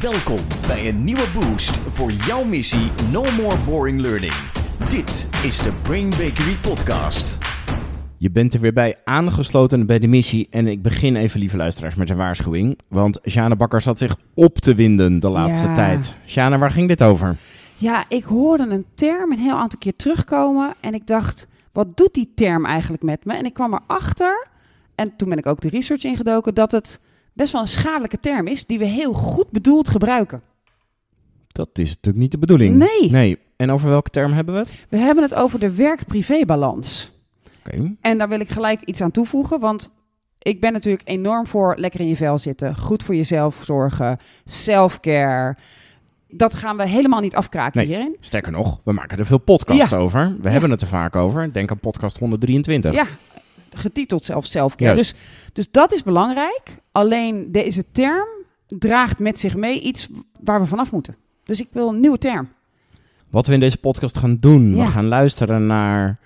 Welkom 0.00 0.38
bij 0.66 0.88
een 0.88 1.04
nieuwe 1.04 1.26
boost 1.34 1.76
voor 1.76 2.10
jouw 2.10 2.44
missie 2.44 2.90
No 3.12 3.22
More 3.22 3.56
Boring 3.66 4.00
Learning. 4.00 4.32
Dit 4.88 5.28
is 5.44 5.58
de 5.58 5.72
Brain 5.82 6.08
Bakery 6.10 6.56
Podcast. 6.62 7.38
Je 8.16 8.30
bent 8.30 8.54
er 8.54 8.60
weer 8.60 8.72
bij 8.72 8.96
aangesloten 9.04 9.86
bij 9.86 9.98
de 9.98 10.06
missie. 10.06 10.46
En 10.50 10.66
ik 10.66 10.82
begin 10.82 11.16
even, 11.16 11.40
lieve 11.40 11.56
luisteraars, 11.56 11.94
met 11.94 12.10
een 12.10 12.16
waarschuwing. 12.16 12.78
Want 12.88 13.20
Sjane 13.28 13.56
Bakker 13.56 13.80
zat 13.80 13.98
zich 13.98 14.16
op 14.34 14.58
te 14.58 14.74
winden 14.74 15.20
de 15.20 15.28
laatste 15.28 15.66
Ja. 15.66 15.74
tijd. 15.74 16.14
Sjane, 16.26 16.58
waar 16.58 16.70
ging 16.70 16.88
dit 16.88 17.02
over? 17.02 17.36
Ja, 17.76 18.04
ik 18.08 18.24
hoorde 18.24 18.66
een 18.68 18.86
term 18.94 19.32
een 19.32 19.38
heel 19.38 19.56
aantal 19.56 19.78
keer 19.78 19.96
terugkomen 19.96 20.74
en 20.80 20.94
ik 20.94 21.06
dacht, 21.06 21.46
wat 21.72 21.96
doet 21.96 22.14
die 22.14 22.32
term 22.34 22.64
eigenlijk 22.66 23.02
met 23.02 23.24
me? 23.24 23.34
En 23.34 23.44
ik 23.44 23.54
kwam 23.54 23.74
erachter, 23.74 24.46
en 24.94 25.16
toen 25.16 25.28
ben 25.28 25.38
ik 25.38 25.46
ook 25.46 25.60
de 25.60 25.68
research 25.68 26.04
ingedoken, 26.04 26.54
dat 26.54 26.72
het 26.72 27.00
best 27.38 27.52
wel 27.52 27.60
een 27.60 27.66
schadelijke 27.68 28.20
term 28.20 28.46
is 28.46 28.66
die 28.66 28.78
we 28.78 28.84
heel 28.84 29.12
goed 29.12 29.50
bedoeld 29.50 29.88
gebruiken. 29.88 30.42
Dat 31.48 31.68
is 31.72 31.88
natuurlijk 31.88 32.16
niet 32.16 32.30
de 32.32 32.38
bedoeling. 32.38 32.74
Nee. 32.74 33.10
Nee. 33.10 33.38
En 33.56 33.70
over 33.70 33.88
welke 33.88 34.10
term 34.10 34.32
hebben 34.32 34.54
we 34.54 34.60
het? 34.60 34.72
We 34.88 34.96
hebben 34.96 35.24
het 35.24 35.34
over 35.34 35.58
de 35.60 35.70
werk-privé-balans. 35.74 37.12
Oké. 37.66 37.94
En 38.00 38.18
daar 38.18 38.28
wil 38.28 38.40
ik 38.40 38.48
gelijk 38.48 38.80
iets 38.82 39.00
aan 39.00 39.10
toevoegen, 39.10 39.60
want 39.60 39.90
ik 40.38 40.60
ben 40.60 40.72
natuurlijk 40.72 41.08
enorm 41.08 41.46
voor 41.46 41.74
lekker 41.78 42.00
in 42.00 42.06
je 42.08 42.16
vel 42.16 42.38
zitten, 42.38 42.76
goed 42.76 43.02
voor 43.02 43.14
jezelf 43.14 43.60
zorgen, 43.64 44.18
self-care. 44.44 45.56
Dat 46.28 46.54
gaan 46.54 46.76
we 46.76 46.88
helemaal 46.88 47.20
niet 47.20 47.34
afkraken 47.34 47.78
Nee. 47.78 47.86
hierin. 47.86 48.16
Sterker 48.20 48.52
nog, 48.52 48.80
we 48.84 48.92
maken 48.92 49.18
er 49.18 49.26
veel 49.26 49.38
podcasts 49.38 49.90
Ja. 49.90 49.96
over. 49.96 50.36
We 50.40 50.48
hebben 50.50 50.70
het 50.70 50.80
er 50.80 50.86
vaak 50.86 51.16
over. 51.16 51.52
Denk 51.52 51.70
aan 51.70 51.78
podcast 51.80 52.18
123. 52.18 52.94
Ja, 52.94 53.06
getiteld 53.78 54.24
zelf 54.24 54.44
self-care. 54.46 54.94
Juist. 54.94 55.10
Dus, 55.12 55.20
dus 55.52 55.70
dat 55.70 55.92
is 55.92 56.02
belangrijk. 56.02 56.62
Alleen 56.92 57.52
deze 57.52 57.84
term 57.92 58.26
draagt 58.66 59.18
met 59.18 59.38
zich 59.38 59.56
mee 59.56 59.80
iets 59.80 60.08
waar 60.40 60.60
we 60.60 60.66
vanaf 60.66 60.92
moeten. 60.92 61.16
Dus 61.44 61.60
ik 61.60 61.68
wil 61.72 61.88
een 61.88 62.00
nieuwe 62.00 62.18
term. 62.18 62.48
Wat 63.30 63.46
we 63.46 63.52
in 63.52 63.60
deze 63.60 63.76
podcast 63.76 64.18
gaan 64.18 64.36
doen, 64.36 64.76
Ja. 64.76 64.84
we 64.84 64.90
gaan 64.90 65.06
luisteren 65.06 65.66
naar 65.66 66.18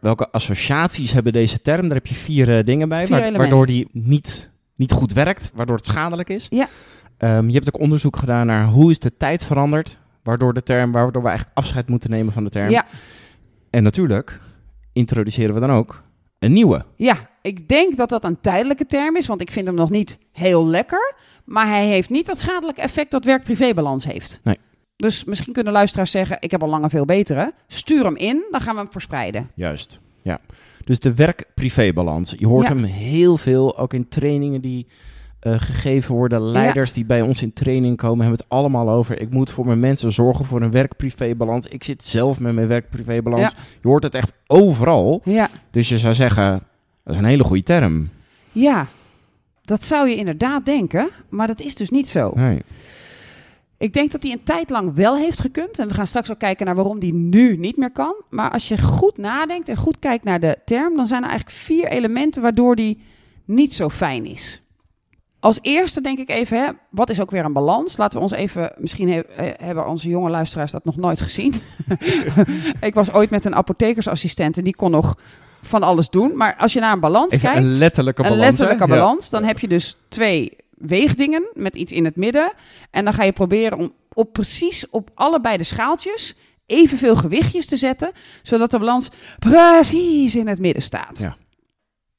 welke 0.00 0.30
associaties 0.30 1.12
hebben 1.12 1.32
deze 1.32 1.62
term. 1.62 1.82
Daar 1.82 1.96
heb 1.96 2.06
je 2.06 2.14
vier 2.14 2.56
eh, 2.58 2.64
dingen 2.64 2.88
bij, 2.88 3.06
Vier 3.06 3.32
waardoor 3.36 3.66
die 3.66 3.88
niet, 3.92 4.50
niet 4.74 4.92
goed 4.92 5.12
werkt, 5.12 5.50
waardoor 5.54 5.76
het 5.76 5.84
schadelijk 5.86 6.28
is. 6.28 6.46
Ja. 6.50 6.68
Ehm, 7.16 7.46
je 7.46 7.52
hebt 7.52 7.74
ook 7.74 7.80
onderzoek 7.80 8.16
gedaan 8.16 8.46
naar 8.46 8.64
hoe 8.66 8.90
is 8.90 8.98
de 8.98 9.16
tijd 9.16 9.44
veranderd, 9.44 9.98
waardoor 10.22 10.54
de 10.54 10.62
term, 10.62 10.92
waardoor 10.92 11.22
we 11.22 11.28
eigenlijk 11.28 11.58
afscheid 11.58 11.88
moeten 11.88 12.10
nemen 12.10 12.32
van 12.32 12.44
de 12.44 12.50
term. 12.50 12.70
Ja, 12.70 12.86
En 13.70 13.82
natuurlijk 13.82 14.40
introduceren 14.92 15.54
we 15.54 15.60
dan 15.60 15.70
ook 15.70 16.02
een 16.42 16.52
nieuwe. 16.52 16.84
ja, 16.96 17.30
ik 17.42 17.68
denk 17.68 17.96
dat 17.96 18.08
dat 18.08 18.24
een 18.24 18.40
tijdelijke 18.40 18.86
term 18.86 19.16
is, 19.16 19.26
want 19.26 19.40
ik 19.40 19.50
vind 19.50 19.66
hem 19.66 19.76
nog 19.76 19.90
niet 19.90 20.18
heel 20.32 20.66
lekker. 20.66 21.14
Maar 21.44 21.66
hij 21.66 21.86
heeft 21.86 22.10
niet 22.10 22.26
dat 22.26 22.38
schadelijke 22.38 22.80
effect 22.80 23.10
dat 23.10 23.24
werk-privé-balans 23.24 24.04
heeft. 24.04 24.40
Nee. 24.42 24.58
Dus 24.96 25.24
misschien 25.24 25.52
kunnen 25.52 25.72
luisteraars 25.72 26.10
zeggen, 26.10 26.36
ik 26.40 26.50
heb 26.50 26.62
al 26.62 26.68
lang 26.68 26.84
een 26.84 26.90
veel 26.90 27.04
betere. 27.04 27.52
Stuur 27.66 28.04
hem 28.04 28.16
in, 28.16 28.44
dan 28.50 28.60
gaan 28.60 28.74
we 28.74 28.80
hem 28.80 28.92
verspreiden. 28.92 29.50
Juist, 29.54 30.00
ja. 30.22 30.40
Dus 30.84 31.00
de 31.00 31.14
werk-privé-balans. 31.14 32.34
Je 32.38 32.46
hoort 32.46 32.68
Ja. 32.68 32.74
hem 32.74 32.84
heel 32.84 33.36
veel, 33.36 33.78
ook 33.78 33.94
in 33.94 34.08
trainingen 34.08 34.60
die 34.60 34.86
eh, 35.42 35.60
gegeven 35.60 36.14
worden. 36.14 36.42
Leiders 36.42 36.92
die 36.92 37.04
bij 37.04 37.22
ons 37.22 37.42
in 37.42 37.52
training 37.52 37.96
komen, 37.96 38.20
hebben 38.20 38.38
het 38.38 38.48
allemaal 38.48 38.90
over. 38.90 39.20
Ik 39.20 39.30
moet 39.30 39.50
voor 39.50 39.66
mijn 39.66 39.80
mensen 39.80 40.12
zorgen 40.12 40.44
voor 40.44 40.62
een 40.62 40.70
werk-privé-balans. 40.70 41.66
Ik 41.66 41.84
zit 41.84 42.04
zelf 42.04 42.40
met 42.40 42.54
mijn 42.54 42.66
werk-privé-balans. 42.68 43.54
Je 43.80 43.88
hoort 43.88 44.02
het 44.02 44.14
echt 44.14 44.32
overal. 44.46 45.20
Ja, 45.24 45.48
Dus 45.70 45.88
je 45.88 45.98
zou 45.98 46.14
zeggen, 46.14 46.62
dat 47.04 47.14
is 47.14 47.20
een 47.20 47.26
hele 47.26 47.44
goede 47.44 47.62
term. 47.62 48.08
ja. 48.52 48.86
Dat 49.64 49.82
zou 49.84 50.08
je 50.08 50.16
inderdaad 50.16 50.64
denken, 50.64 51.08
maar 51.28 51.46
dat 51.46 51.60
is 51.60 51.74
dus 51.76 51.90
niet 51.90 52.08
zo. 52.08 52.32
Nee. 52.34 52.62
Ik 53.78 53.92
denk 53.92 54.10
dat 54.12 54.22
hij 54.22 54.32
een 54.32 54.42
tijd 54.44 54.70
lang 54.70 54.94
wel 54.94 55.16
heeft 55.16 55.40
gekund. 55.40 55.78
En 55.78 55.88
we 55.88 55.94
gaan 55.94 56.06
straks 56.06 56.30
ook 56.30 56.38
kijken 56.38 56.66
naar 56.66 56.74
waarom 56.74 56.98
die 56.98 57.14
nu 57.14 57.56
niet 57.56 57.76
meer 57.76 57.90
kan. 57.92 58.14
Maar 58.30 58.50
als 58.50 58.68
je 58.68 58.78
goed 58.82 59.16
nadenkt 59.18 59.68
en 59.68 59.76
goed 59.76 59.98
kijkt 59.98 60.24
naar 60.24 60.40
de 60.40 60.56
term, 60.64 60.96
dan 60.96 61.06
zijn 61.06 61.22
er 61.22 61.28
eigenlijk 61.28 61.58
vier 61.58 61.86
elementen 61.86 62.42
waardoor 62.42 62.76
die 62.76 63.02
niet 63.44 63.74
zo 63.74 63.88
fijn 63.88 64.24
is. 64.26 64.62
Als 65.42 65.58
eerste 65.62 66.00
denk 66.00 66.18
ik 66.18 66.30
even, 66.30 66.64
hè, 66.64 66.70
wat 66.90 67.10
is 67.10 67.20
ook 67.20 67.30
weer 67.30 67.44
een 67.44 67.52
balans? 67.52 67.96
Laten 67.96 68.18
we 68.18 68.24
ons 68.24 68.32
even, 68.32 68.72
misschien 68.76 69.08
he- 69.12 69.18
eh, 69.20 69.66
hebben 69.66 69.86
onze 69.88 70.08
jonge 70.08 70.30
luisteraars 70.30 70.72
dat 70.72 70.84
nog 70.84 70.96
nooit 70.96 71.20
gezien. 71.20 71.54
ik 72.80 72.94
was 72.94 73.12
ooit 73.12 73.30
met 73.30 73.44
een 73.44 73.54
apothekersassistent 73.54 74.56
en 74.58 74.64
die 74.64 74.76
kon 74.76 74.90
nog 74.90 75.14
van 75.62 75.82
alles 75.82 76.08
doen. 76.10 76.36
Maar 76.36 76.56
als 76.56 76.72
je 76.72 76.80
naar 76.80 76.92
een 76.92 77.00
balans 77.00 77.34
Even 77.34 77.50
kijkt 77.50 77.64
een 77.64 77.78
letterlijke 77.78 78.22
een 78.22 78.28
balans. 78.28 78.46
letterlijke 78.46 78.86
balans. 78.86 79.30
Dan 79.30 79.44
heb 79.44 79.58
je 79.58 79.68
dus 79.68 79.96
twee 80.08 80.56
weegdingen 80.70 81.48
met 81.54 81.76
iets 81.76 81.92
in 81.92 82.04
het 82.04 82.16
midden. 82.16 82.52
En 82.90 83.04
dan 83.04 83.12
ga 83.12 83.22
je 83.24 83.32
proberen 83.32 83.78
om 83.78 83.92
op 84.12 84.32
precies 84.32 84.90
op 84.90 85.10
allebei 85.14 85.56
de 85.56 85.64
schaaltjes 85.64 86.34
evenveel 86.66 87.16
gewichtjes 87.16 87.66
te 87.66 87.76
zetten, 87.76 88.12
zodat 88.42 88.70
de 88.70 88.78
balans 88.78 89.10
precies 89.38 90.36
in 90.36 90.46
het 90.48 90.58
midden 90.58 90.82
staat. 90.82 91.18
Ja. 91.18 91.36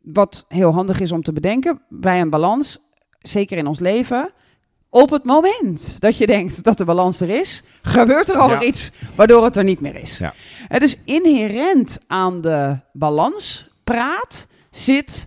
Wat 0.02 0.46
heel 0.48 0.74
handig 0.74 1.00
is 1.00 1.12
om 1.12 1.22
te 1.24 1.34
bedenken 1.34 1.82
bij 1.90 2.22
een 2.22 2.30
balans, 2.30 2.80
zeker 3.24 3.58
in 3.58 3.68
ons 3.68 3.80
leven. 3.80 4.32
Op 4.90 5.10
het 5.10 5.24
moment 5.24 6.00
dat 6.02 6.18
je 6.18 6.28
denkt 6.28 6.64
dat 6.64 6.78
de 6.78 6.86
balans 6.86 7.20
er 7.20 7.30
is, 7.30 7.64
gebeurt 7.82 8.30
er 8.30 8.36
alweer 8.38 8.62
Ja. 8.62 8.68
iets 8.68 8.92
waardoor 9.16 9.44
het 9.44 9.56
er 9.56 9.64
niet 9.64 9.80
meer 9.82 9.96
is. 9.96 10.18
Ja. 10.18 10.34
Het 10.68 10.82
dus 10.82 10.98
inherent 11.06 11.98
aan 12.08 12.42
de 12.42 12.78
balanspraat 12.94 14.48
zit 14.72 15.26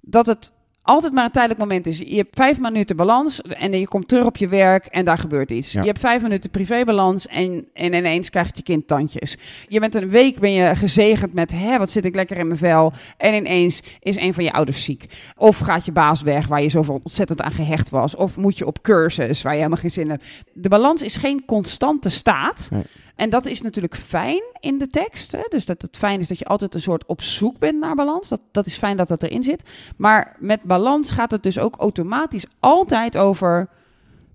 dat 0.00 0.26
het 0.26 0.52
altijd 0.88 1.12
maar 1.12 1.24
een 1.24 1.30
tijdelijk 1.30 1.60
moment 1.60 1.86
is. 1.86 1.98
Je 1.98 2.16
hebt 2.16 2.36
vijf 2.36 2.58
minuten 2.58 2.96
balans 2.96 3.40
en 3.40 3.78
je 3.78 3.88
komt 3.88 4.08
terug 4.08 4.26
op 4.26 4.36
je 4.36 4.48
werk 4.48 4.86
en 4.86 5.04
daar 5.04 5.18
gebeurt 5.18 5.50
iets. 5.50 5.72
Ja. 5.72 5.80
Je 5.80 5.86
hebt 5.86 5.98
vijf 5.98 6.22
minuten 6.22 6.50
privébalans 6.50 7.26
en, 7.26 7.66
en 7.72 7.92
ineens 7.94 8.30
krijgt 8.30 8.56
je 8.56 8.62
kind 8.62 8.86
tandjes. 8.86 9.36
Je 9.68 9.80
bent 9.80 9.94
een 9.94 10.08
week 10.08 10.38
ben 10.38 10.52
je 10.52 10.76
gezegend 10.76 11.32
met, 11.32 11.52
hè, 11.52 11.78
wat 11.78 11.90
zit 11.90 12.04
ik 12.04 12.14
lekker 12.14 12.36
in 12.36 12.46
mijn 12.46 12.58
vel. 12.58 12.92
En 13.16 13.34
ineens 13.34 13.82
is 14.00 14.16
een 14.16 14.34
van 14.34 14.44
je 14.44 14.52
ouders 14.52 14.84
ziek. 14.84 15.06
Of 15.36 15.58
gaat 15.58 15.84
je 15.84 15.92
baas 15.92 16.22
weg 16.22 16.46
waar 16.46 16.62
je 16.62 16.68
zoveel 16.68 17.00
ontzettend 17.04 17.42
aan 17.42 17.52
gehecht 17.52 17.90
was. 17.90 18.16
Of 18.16 18.36
moet 18.36 18.58
je 18.58 18.66
op 18.66 18.82
cursus 18.82 19.42
waar 19.42 19.52
je 19.52 19.58
helemaal 19.58 19.80
geen 19.80 19.90
zin 19.90 20.04
in 20.04 20.10
hebt. 20.10 20.24
De 20.52 20.68
balans 20.68 21.02
is 21.02 21.16
geen 21.16 21.44
constante 21.44 22.08
staat. 22.08 22.68
Nee. 22.72 22.82
En 23.18 23.30
dat 23.30 23.46
is 23.46 23.62
natuurlijk 23.62 23.96
fijn 23.96 24.42
in 24.60 24.78
de 24.78 24.88
tekst. 24.88 25.32
Hè? 25.32 25.40
Dus 25.48 25.64
dat 25.66 25.82
het 25.82 25.96
fijn 25.96 26.20
is 26.20 26.28
dat 26.28 26.38
je 26.38 26.44
altijd 26.44 26.74
een 26.74 26.80
soort 26.80 27.06
op 27.06 27.22
zoek 27.22 27.58
bent 27.58 27.80
naar 27.80 27.94
balans. 27.94 28.28
Dat, 28.28 28.40
dat 28.52 28.66
is 28.66 28.74
fijn 28.76 28.96
dat 28.96 29.08
dat 29.08 29.22
erin 29.22 29.42
zit. 29.42 29.62
Maar 29.96 30.36
met 30.38 30.62
balans 30.62 31.10
gaat 31.10 31.30
het 31.30 31.42
dus 31.42 31.58
ook 31.58 31.76
automatisch 31.76 32.44
altijd 32.60 33.16
over 33.16 33.68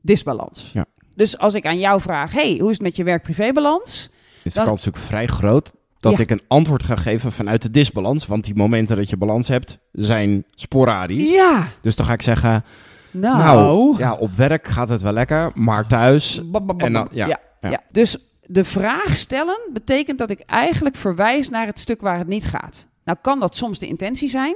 disbalans. 0.01 0.71
Ja. 0.73 0.85
Dus 1.16 1.38
als 1.38 1.53
ik 1.53 1.66
aan 1.66 1.79
jou 1.79 2.01
vraag, 2.01 2.31
hey, 2.31 2.57
hoe 2.59 2.69
is 2.69 2.73
het 2.73 2.81
met 2.81 2.95
je 2.95 3.03
werk-privé-balans? 3.03 4.09
Is 4.44 4.53
de 4.53 4.59
kans 4.63 4.85
natuurlijk 4.85 5.05
vrij 5.05 5.27
groot 5.27 5.73
dat 6.00 6.11
Ja. 6.13 6.19
ik 6.19 6.29
een 6.31 6.41
antwoord 6.47 6.83
ga 6.83 6.95
geven 6.95 7.31
vanuit 7.31 7.61
de 7.61 7.71
disbalans. 7.71 8.25
Want 8.27 8.44
die 8.44 8.55
momenten 8.55 8.95
dat 8.95 9.09
je 9.09 9.17
balans 9.17 9.47
hebt, 9.47 9.79
zijn 9.91 10.45
sporadisch. 10.51 11.33
Ja, 11.33 11.67
Dus 11.81 11.95
dan 11.95 12.05
ga 12.05 12.13
ik 12.13 12.21
zeggen, 12.21 12.63
nou... 13.11 13.38
nou, 13.38 13.97
ja, 13.97 14.13
op 14.13 14.31
werk 14.35 14.67
gaat 14.67 14.89
het 14.89 15.01
wel 15.01 15.13
lekker, 15.13 15.51
maar 15.53 15.88
thuis... 15.88 16.41
En 16.77 16.94
dan- 16.94 17.07
ja. 17.11 17.39
ja. 17.61 17.81
Dus 17.91 18.17
de 18.53 18.63
vraag 18.63 19.15
stellen 19.15 19.59
betekent 19.73 20.17
dat 20.19 20.29
ik 20.29 20.39
eigenlijk 20.39 20.95
verwijs 20.95 21.49
naar 21.49 21.65
het 21.65 21.79
stuk 21.79 22.01
waar 22.01 22.17
het 22.17 22.27
niet 22.27 22.45
gaat. 22.45 22.87
Nou 23.03 23.17
kan 23.21 23.39
dat 23.39 23.55
soms 23.55 23.79
de 23.79 23.87
intentie 23.87 24.29
zijn, 24.29 24.55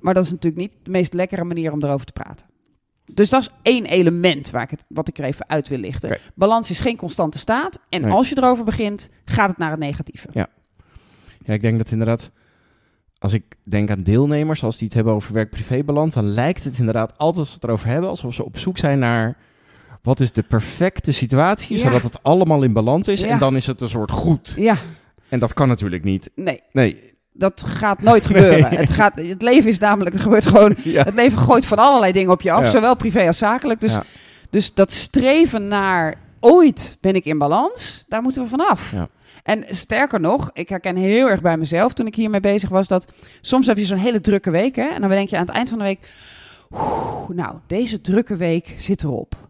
maar 0.00 0.14
dat 0.14 0.24
is 0.24 0.30
natuurlijk 0.30 0.62
niet 0.62 0.72
de 0.82 0.90
meest 0.90 1.12
lekkere 1.12 1.44
manier 1.44 1.72
om 1.72 1.82
erover 1.82 2.06
te 2.06 2.12
praten. 2.12 2.46
Dus 3.12 3.30
dat 3.30 3.40
is 3.40 3.50
één 3.62 3.86
element 3.86 4.50
waar 4.50 4.62
ik 4.62 4.70
het, 4.70 4.84
wat 4.88 5.08
ik 5.08 5.18
er 5.18 5.24
even 5.24 5.48
uit 5.48 5.68
wil 5.68 5.78
lichten. 5.78 6.18
Balans 6.34 6.70
is 6.70 6.80
geen 6.80 6.96
constante 6.96 7.38
staat. 7.38 7.80
En 7.88 8.02
Nee. 8.02 8.10
als 8.10 8.28
je 8.28 8.36
erover 8.36 8.64
begint, 8.64 9.08
gaat 9.24 9.48
het 9.48 9.58
naar 9.58 9.70
het 9.70 9.80
negatieve. 9.80 10.28
Ja, 10.32 10.48
ik 11.44 11.62
denk 11.62 11.78
dat 11.78 11.90
inderdaad, 11.90 12.30
als 13.18 13.32
ik 13.32 13.44
denk 13.64 13.90
aan 13.90 14.02
deelnemers, 14.02 14.64
als 14.64 14.76
die 14.76 14.86
het 14.86 14.96
hebben 14.96 15.14
over 15.14 15.34
werk-privé-balans, 15.34 16.14
dan 16.14 16.26
lijkt 16.26 16.64
het 16.64 16.78
inderdaad 16.78 17.18
altijd 17.18 17.38
als 17.38 17.48
we 17.48 17.54
het 17.54 17.64
erover 17.64 17.88
hebben, 17.88 18.08
alsof 18.10 18.34
ze 18.34 18.44
op 18.44 18.58
zoek 18.58 18.78
zijn 18.78 18.98
naar 18.98 19.36
wat 20.02 20.20
is 20.20 20.32
de 20.32 20.42
perfecte 20.42 21.12
situatie, 21.12 21.76
Ja. 21.76 21.82
zodat 21.82 22.02
het 22.02 22.22
allemaal 22.22 22.62
in 22.62 22.72
balans 22.72 23.08
is. 23.08 23.20
Ja. 23.20 23.28
En 23.28 23.38
dan 23.38 23.56
is 23.56 23.66
het 23.66 23.80
een 23.80 23.88
soort 23.88 24.10
goed. 24.10 24.52
Ja, 24.56 24.76
En 25.28 25.38
dat 25.38 25.52
kan 25.52 25.68
natuurlijk 25.68 26.04
niet. 26.04 26.30
nee, 26.34 26.62
Nee. 26.72 27.14
dat 27.32 27.64
gaat 27.66 28.02
nooit 28.02 28.26
gebeuren. 28.26 28.68
Het, 28.76 28.90
gaat, 28.90 29.12
het 29.18 29.42
leven 29.42 29.70
is 29.70 29.78
namelijk, 29.78 30.12
het 30.12 30.22
gebeurt 30.22 30.46
gewoon 30.46 30.74
Ja. 30.84 31.02
Het 31.04 31.14
leven 31.14 31.38
gooit 31.38 31.66
van 31.66 31.78
allerlei 31.78 32.12
dingen 32.12 32.30
op 32.32 32.42
je 32.42 32.52
af, 32.52 32.70
zowel 32.70 32.96
privé 32.96 33.26
als 33.26 33.38
zakelijk. 33.38 33.80
Dus, 33.80 33.96
dus 34.50 34.74
dat 34.74 34.92
streven 34.92 35.68
naar 35.68 36.14
ooit 36.40 36.96
ben 37.00 37.14
ik 37.14 37.24
in 37.24 37.38
balans, 37.38 38.04
daar 38.08 38.22
moeten 38.22 38.42
we 38.42 38.48
vanaf. 38.48 38.92
Ja. 38.92 39.08
En 39.42 39.64
sterker 39.68 40.20
nog, 40.20 40.50
ik 40.52 40.68
herken 40.68 40.96
heel 40.96 41.30
erg 41.30 41.40
bij 41.42 41.56
mezelf 41.56 41.92
toen 41.92 42.06
ik 42.06 42.14
hiermee 42.14 42.40
bezig 42.40 42.68
was, 42.68 42.88
dat 42.88 43.12
soms 43.40 43.66
heb 43.66 43.76
je 43.76 43.86
zo'n 43.86 43.96
hele 43.96 44.20
drukke 44.20 44.50
week, 44.50 44.76
hè, 44.76 44.88
en 44.88 45.00
dan 45.00 45.10
denk 45.10 45.28
je 45.28 45.36
aan 45.36 45.46
het 45.46 45.54
eind 45.54 45.68
van 45.68 45.78
de 45.78 45.84
week, 45.84 45.98
"Oeh, 46.70 47.28
nou, 47.28 47.54
deze 47.66 48.00
drukke 48.00 48.36
week 48.36 48.74
zit 48.78 49.02
erop. 49.02 49.41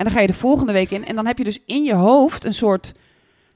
En 0.00 0.06
dan 0.06 0.14
ga 0.14 0.20
je 0.20 0.26
de 0.26 0.32
volgende 0.32 0.72
week 0.72 0.90
in 0.90 1.06
en 1.06 1.14
dan 1.14 1.26
heb 1.26 1.38
je 1.38 1.44
dus 1.44 1.58
in 1.66 1.84
je 1.84 1.94
hoofd 1.94 2.44
een 2.44 2.54
soort, 2.54 2.92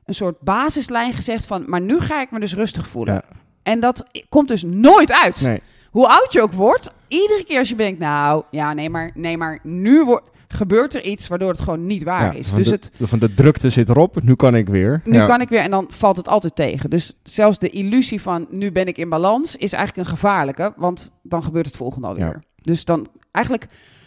een 0.05 0.15
soort 0.15 0.41
basislijn 0.41 1.13
gezegd 1.13 1.47
van, 1.47 1.65
maar 1.67 1.81
nu 1.81 2.01
ga 2.01 2.21
ik 2.21 2.31
me 2.31 2.41
dus 2.41 2.55
rustig 2.55 2.89
voelen. 2.89 3.15
Ja. 3.15 3.23
En 3.63 3.81
dat 3.81 4.05
komt 4.29 4.49
dus 4.49 4.63
nooit 4.63 5.13
uit. 5.13 5.41
Nee. 5.41 5.61
Hoe 5.91 6.09
oud 6.09 6.33
je 6.33 6.43
ook 6.43 6.53
wordt, 6.53 6.91
iedere 7.09 7.45
keer 7.45 7.59
als 7.59 7.69
je 7.69 7.75
denkt, 7.75 7.99
nou, 7.99 8.43
ja, 8.51 8.73
nee, 8.73 8.91
maar, 8.91 9.11
nee, 9.15 9.37
maar 9.37 9.59
nu 9.63 10.05
wordt, 10.05 10.25
gebeurt 10.49 10.95
er 10.95 11.03
iets 11.03 11.29
waardoor 11.29 11.49
het 11.51 11.61
gewoon 11.61 11.87
niet 11.87 12.03
waar 12.03 12.25
Ja, 12.33 12.39
is. 12.39 12.53
Dus 12.53 12.67
de, 12.67 12.73
het, 12.73 12.91
van 12.95 13.19
de 13.19 13.35
drukte 13.35 13.71
zit 13.71 13.89
erop, 13.89 14.23
nu 14.23 14.35
kan 14.35 14.55
ik 14.55 14.69
weer. 14.69 15.01
nu 15.05 15.17
Ja. 15.17 15.27
kan 15.27 15.41
ik 15.41 15.49
weer 15.49 15.61
en 15.61 15.71
dan 15.71 15.87
valt 15.89 16.17
het 16.17 16.29
altijd 16.29 16.57
tegen. 16.57 16.91
Dus 16.91 17.13
zelfs 17.23 17.59
de 17.59 17.71
illusie 17.71 18.21
van 18.23 18.47
nu 18.51 18.73
ben 18.73 18.87
ik 18.87 18.99
in 18.99 19.09
balans 19.09 19.57
is 19.57 19.73
eigenlijk 19.73 20.09
een 20.09 20.15
gevaarlijke, 20.15 20.73
want 20.77 21.13
dan 21.23 21.43
gebeurt 21.43 21.67
het 21.67 21.77
volgende 21.77 22.07
alweer. 22.07 22.25
Ja. 22.25 22.41
Dus 22.63 22.85
dan 22.85 23.07
eigenlijk 23.31 23.67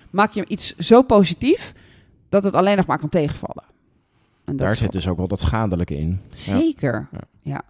maak 0.09 0.31
je 0.31 0.45
iets 0.47 0.75
zo 0.75 1.01
positief 1.01 1.73
dat 2.29 2.43
het 2.43 2.53
alleen 2.53 2.77
nog 2.77 2.85
maar 2.85 2.99
kan 2.99 3.09
tegenvallen. 3.09 3.63
En 4.45 4.55
dat 4.55 4.67
Daar 4.67 4.75
zit 4.75 4.91
dus 4.91 5.07
ook 5.07 5.17
wel 5.17 5.27
dat 5.27 5.39
schadelijke 5.39 5.97
in. 5.97 6.21
Zeker. 6.29 7.07
Ja. 7.11 7.19
Ja. 7.41 7.61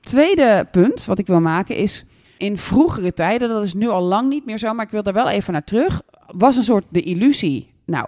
Tweede 0.00 0.68
punt 0.70 1.04
wat 1.04 1.18
ik 1.18 1.26
wil 1.26 1.40
maken 1.40 1.76
is. 1.76 2.04
In 2.38 2.58
vroegere 2.58 3.12
tijden, 3.12 3.48
dat 3.48 3.64
is 3.64 3.74
nu 3.74 3.88
al 3.88 4.02
lang 4.02 4.28
niet 4.28 4.46
meer 4.46 4.58
zo, 4.58 4.74
maar 4.74 4.84
ik 4.84 4.90
wil 4.90 5.02
daar 5.02 5.14
wel 5.14 5.28
even 5.28 5.52
naar 5.52 5.64
terug. 5.64 6.02
Was 6.26 6.56
een 6.56 6.62
soort 6.62 6.84
de 6.88 7.02
illusie. 7.02 7.72
Nou, 7.84 8.06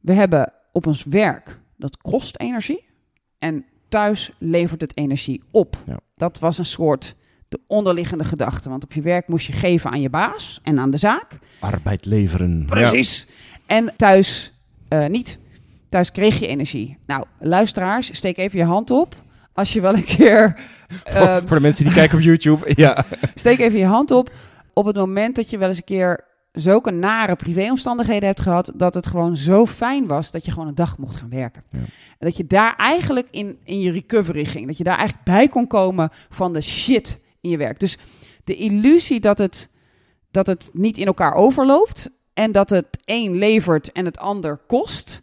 we 0.00 0.12
hebben 0.12 0.52
op 0.72 0.86
ons 0.86 1.04
werk, 1.04 1.60
dat 1.76 1.96
kost 1.96 2.38
energie. 2.38 2.84
En 3.38 3.64
thuis 3.88 4.32
levert 4.38 4.80
het 4.80 4.96
energie 4.96 5.42
op. 5.50 5.76
Ja. 5.86 5.98
Dat 6.16 6.38
was 6.38 6.58
een 6.58 6.64
soort 6.64 7.14
de 7.48 7.60
onderliggende 7.66 8.24
gedachte. 8.24 8.68
Want 8.68 8.84
op 8.84 8.92
je 8.92 9.02
werk 9.02 9.28
moest 9.28 9.46
je 9.46 9.52
geven 9.52 9.90
aan 9.90 10.00
je 10.00 10.10
baas 10.10 10.60
en 10.62 10.78
aan 10.78 10.90
de 10.90 10.96
zaak. 10.96 11.38
Arbeid 11.60 12.04
leveren. 12.04 12.66
Precies. 12.66 13.26
En 13.66 13.92
thuis 13.96 14.52
eh, 14.88 15.06
niet. 15.06 15.38
Thuis 15.88 16.12
kreeg 16.12 16.38
je 16.40 16.46
energie. 16.46 16.98
Nou, 17.06 17.24
luisteraars, 17.40 18.16
steek 18.16 18.36
even 18.36 18.58
je 18.58 18.64
hand 18.64 18.90
op. 18.90 19.14
Als 19.52 19.72
je 19.72 19.80
wel 19.80 19.94
een 19.94 20.04
keer. 20.04 20.60
Eh, 21.04 21.14
Voor, 21.22 21.42
voor 21.46 21.56
de 21.56 21.62
mensen 21.62 21.84
die 21.84 21.94
kijken 21.94 22.18
op 22.18 22.24
YouTube. 22.24 22.72
Ja. 22.76 23.04
steek 23.34 23.58
even 23.58 23.78
je 23.78 23.84
hand 23.84 24.10
op. 24.10 24.30
Op 24.72 24.84
het 24.84 24.96
moment 24.96 25.36
dat 25.36 25.50
je 25.50 25.58
wel 25.58 25.68
eens 25.68 25.76
een 25.76 25.84
keer 25.84 26.26
zulke 26.52 26.90
nare 26.90 27.36
privéomstandigheden 27.36 28.26
hebt 28.26 28.40
gehad. 28.40 28.72
dat 28.74 28.94
het 28.94 29.06
gewoon 29.06 29.36
zo 29.36 29.66
fijn 29.66 30.06
was 30.06 30.30
dat 30.30 30.44
je 30.44 30.50
gewoon 30.50 30.68
een 30.68 30.74
dag 30.74 30.98
mocht 30.98 31.16
gaan 31.16 31.30
werken. 31.30 31.62
Ja. 31.70 31.78
En 31.78 32.26
dat 32.26 32.36
je 32.36 32.46
daar 32.46 32.76
eigenlijk 32.76 33.28
in, 33.30 33.58
in 33.64 33.80
je 33.80 33.90
recovery 33.90 34.44
ging. 34.44 34.66
Dat 34.66 34.78
je 34.78 34.84
daar 34.84 34.96
eigenlijk 34.96 35.24
bij 35.24 35.48
kon 35.48 35.66
komen 35.66 36.10
van 36.30 36.52
de 36.52 36.60
shit 36.60 37.20
in 37.40 37.50
je 37.50 37.56
werk. 37.56 37.80
Dus 37.80 37.98
de 38.44 38.56
illusie 38.56 39.20
dat 39.20 39.38
het, 39.38 39.68
dat 40.30 40.46
het 40.46 40.70
niet 40.72 40.98
in 40.98 41.06
elkaar 41.06 41.34
overloopt. 41.34 42.10
En 42.38 42.52
dat 42.52 42.70
het 42.70 42.88
een 43.04 43.36
levert 43.38 43.92
en 43.92 44.04
het 44.04 44.18
ander 44.18 44.56
kost. 44.66 45.20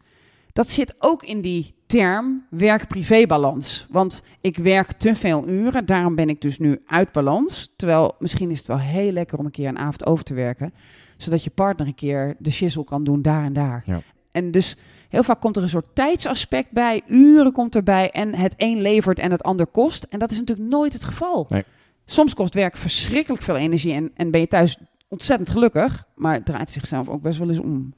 Dat 0.54 0.70
zit 0.70 0.96
ook 1.00 1.24
in 1.24 1.42
die 1.42 1.74
term 1.86 2.46
werk-privé-balans. 2.50 3.86
Want 3.90 4.22
ik 4.42 4.58
werk 4.58 4.92
te 4.92 5.16
veel 5.16 5.50
uren, 5.50 5.86
daarom 5.86 6.16
ben 6.16 6.30
ik 6.30 6.42
dus 6.42 6.60
nu 6.60 6.82
uit 6.86 7.12
balans. 7.12 7.74
Terwijl 7.76 8.16
misschien 8.20 8.52
is 8.52 8.58
het 8.58 8.68
wel 8.68 8.80
heel 8.80 9.12
lekker 9.12 9.38
om 9.38 9.46
een 9.46 9.52
keer 9.52 9.68
een 9.68 9.78
avond 9.78 10.06
over 10.06 10.24
te 10.24 10.34
werken. 10.34 10.74
Zodat 11.18 11.44
je 11.44 11.50
partner 11.50 11.88
een 11.88 11.96
keer 11.96 12.36
de 12.40 12.52
shizzle 12.52 12.84
kan 12.84 13.04
doen 13.04 13.22
daar 13.22 13.44
en 13.44 13.54
daar. 13.54 13.84
Ja. 13.86 14.02
En 14.32 14.52
dus 14.52 14.76
heel 15.10 15.24
vaak 15.24 15.42
komt 15.42 15.58
er 15.58 15.64
een 15.64 15.70
soort 15.70 15.96
tijdsaspect 15.96 16.72
bij, 16.72 17.02
uren 17.08 17.52
komt 17.52 17.76
erbij 17.76 18.12
en 18.12 18.36
het 18.36 18.54
een 18.58 18.82
levert 18.82 19.20
en 19.20 19.32
het 19.32 19.44
ander 19.44 19.68
kost. 19.68 20.04
En 20.04 20.20
dat 20.20 20.32
is 20.32 20.40
natuurlijk 20.40 20.70
nooit 20.70 20.94
het 20.94 21.04
geval. 21.04 21.46
Nee. 21.50 21.64
Soms 22.06 22.34
kost 22.34 22.54
werk 22.54 22.78
verschrikkelijk 22.78 23.44
veel 23.44 23.58
energie 23.58 23.94
en, 23.94 24.12
en 24.16 24.32
ben 24.32 24.42
je 24.42 24.48
thuis 24.48 24.78
ontzettend 25.08 25.50
gelukkig, 25.50 26.04
maar 26.16 26.34
het 26.34 26.46
draait 26.46 26.70
zichzelf 26.70 27.08
ook 27.10 27.22
best 27.22 27.38
wel 27.40 27.50
eens 27.50 27.60
om. 27.60 27.94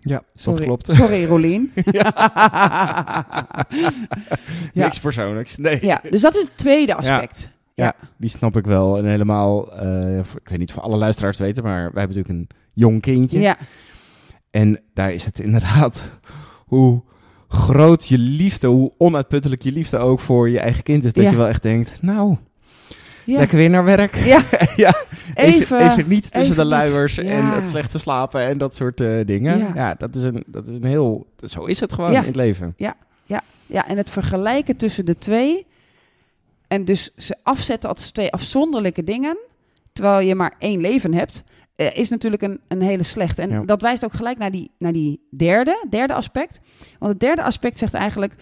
ja, 0.00 0.22
Sorry, 0.34 0.58
dat 0.58 0.66
klopt. 0.66 0.86
Sorry, 1.00 1.24
Rolien. 1.24 1.72
Ja. 4.72 4.84
Niks 4.84 5.00
persoonlijks. 5.00 5.56
Nee. 5.56 5.78
ja, 5.86 6.00
dus 6.10 6.20
dat 6.20 6.34
is 6.36 6.42
het 6.42 6.56
tweede 6.56 6.94
aspect. 6.94 7.50
Ja, 7.74 7.94
die 8.16 8.30
snap 8.30 8.56
ik 8.56 8.64
wel. 8.66 8.98
En 8.98 9.04
helemaal, 9.06 9.72
eh, 9.72 10.18
ik 10.18 10.48
weet 10.48 10.58
niet 10.58 10.70
of 10.70 10.78
alle 10.78 10.96
luisteraars 10.96 11.38
weten, 11.38 11.62
maar 11.62 11.92
wij 11.92 12.00
hebben 12.02 12.16
natuurlijk 12.16 12.50
een 12.50 12.56
jong 12.72 13.00
kindje. 13.00 13.40
Ja, 13.40 13.56
En 14.50 14.80
daar 14.94 15.12
is 15.12 15.24
het 15.24 15.38
inderdaad 15.48 16.10
hoe 16.66 17.02
groot 17.48 18.08
je 18.08 18.18
liefde, 18.18 18.66
hoe 18.66 18.92
onuitputtelijk 18.98 19.62
je 19.62 19.72
liefde 19.72 19.98
ook 19.98 20.20
voor 20.20 20.48
je 20.48 20.58
eigen 20.60 20.82
kind 20.82 21.04
is. 21.04 21.12
Dat 21.12 21.24
Ja. 21.24 21.30
je 21.30 21.36
wel 21.36 21.46
echt 21.48 21.62
denkt, 21.62 21.98
nou, 22.02 22.36
ja. 23.32 23.38
lekker 23.38 23.56
weer 23.56 23.70
naar 23.70 23.84
werk. 23.84 24.16
Ja. 24.16 24.42
ja. 24.76 24.94
Even, 25.34 25.90
Even- 25.90 26.08
niet 26.08 26.32
tussen 26.32 26.56
de 26.56 26.62
niet. 26.62 26.70
luiers 26.70 27.18
en 27.18 27.26
Ja. 27.26 27.54
het 27.54 27.66
slechte 27.66 27.98
slapen 27.98 28.40
en 28.40 28.58
dat 28.58 28.74
soort 28.74 29.00
eh, 29.00 29.24
dingen. 29.26 29.58
Ja. 29.58 29.70
Ja, 29.74 29.94
dat, 29.94 30.16
is 30.16 30.22
een, 30.22 30.44
dat 30.46 30.66
is 30.66 30.74
een 30.74 30.84
heel, 30.84 31.26
zo 31.46 31.64
is 31.64 31.80
het 31.80 31.92
gewoon 31.92 32.12
Ja. 32.12 32.20
in 32.20 32.26
het 32.26 32.36
leven. 32.36 32.74
Ja, 33.70 33.86
en 33.86 33.96
het 33.96 34.10
vergelijken 34.10 34.76
tussen 34.76 35.04
de 35.06 35.18
twee. 35.18 35.66
En 36.68 36.84
dus 36.84 37.10
ze 37.16 37.36
afzetten 37.42 37.88
als 37.90 38.10
twee 38.10 38.32
afzonderlijke 38.32 39.04
dingen. 39.04 39.38
Terwijl 39.92 40.26
je 40.26 40.34
maar 40.34 40.54
één 40.58 40.80
leven 40.80 41.14
hebt. 41.14 41.44
eh, 41.76 41.96
is 41.96 42.08
natuurlijk 42.08 42.42
een, 42.42 42.60
een 42.68 42.82
hele 42.82 43.02
slechte. 43.02 43.42
En 43.42 43.48
Ja. 43.50 43.62
dat 43.64 43.82
wijst 43.82 44.04
ook 44.04 44.12
gelijk 44.12 44.38
naar 44.38 44.50
die, 44.50 44.70
naar 44.78 44.92
die 44.92 45.20
derde, 45.36 45.86
derde 45.90 46.14
aspect. 46.14 46.60
Want 46.98 47.12
het 47.12 47.20
derde 47.20 47.42
aspect 47.42 47.78
zegt 47.78 47.94
eigenlijk. 47.94 48.34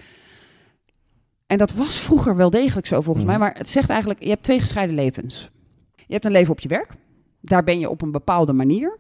En 1.47 1.59
dat 1.59 1.73
was 1.73 2.01
vroeger 2.01 2.37
wel 2.37 2.51
degelijk 2.51 2.87
zo 2.87 3.01
volgens 3.01 3.25
Mhm. 3.25 3.39
mij. 3.39 3.39
Maar 3.47 3.57
het 3.59 3.69
zegt 3.69 3.89
eigenlijk: 3.89 4.23
je 4.23 4.29
hebt 4.29 4.43
twee 4.43 4.61
gescheiden 4.61 4.95
levens. 4.97 5.51
Je 5.97 6.13
hebt 6.13 6.25
een 6.25 6.33
leven 6.33 6.53
op 6.53 6.61
je 6.61 6.69
werk. 6.69 6.95
Daar 7.41 7.65
ben 7.65 7.79
je 7.79 7.91
op 7.91 8.03
een 8.03 8.11
bepaalde 8.11 8.53
manier. 8.53 8.99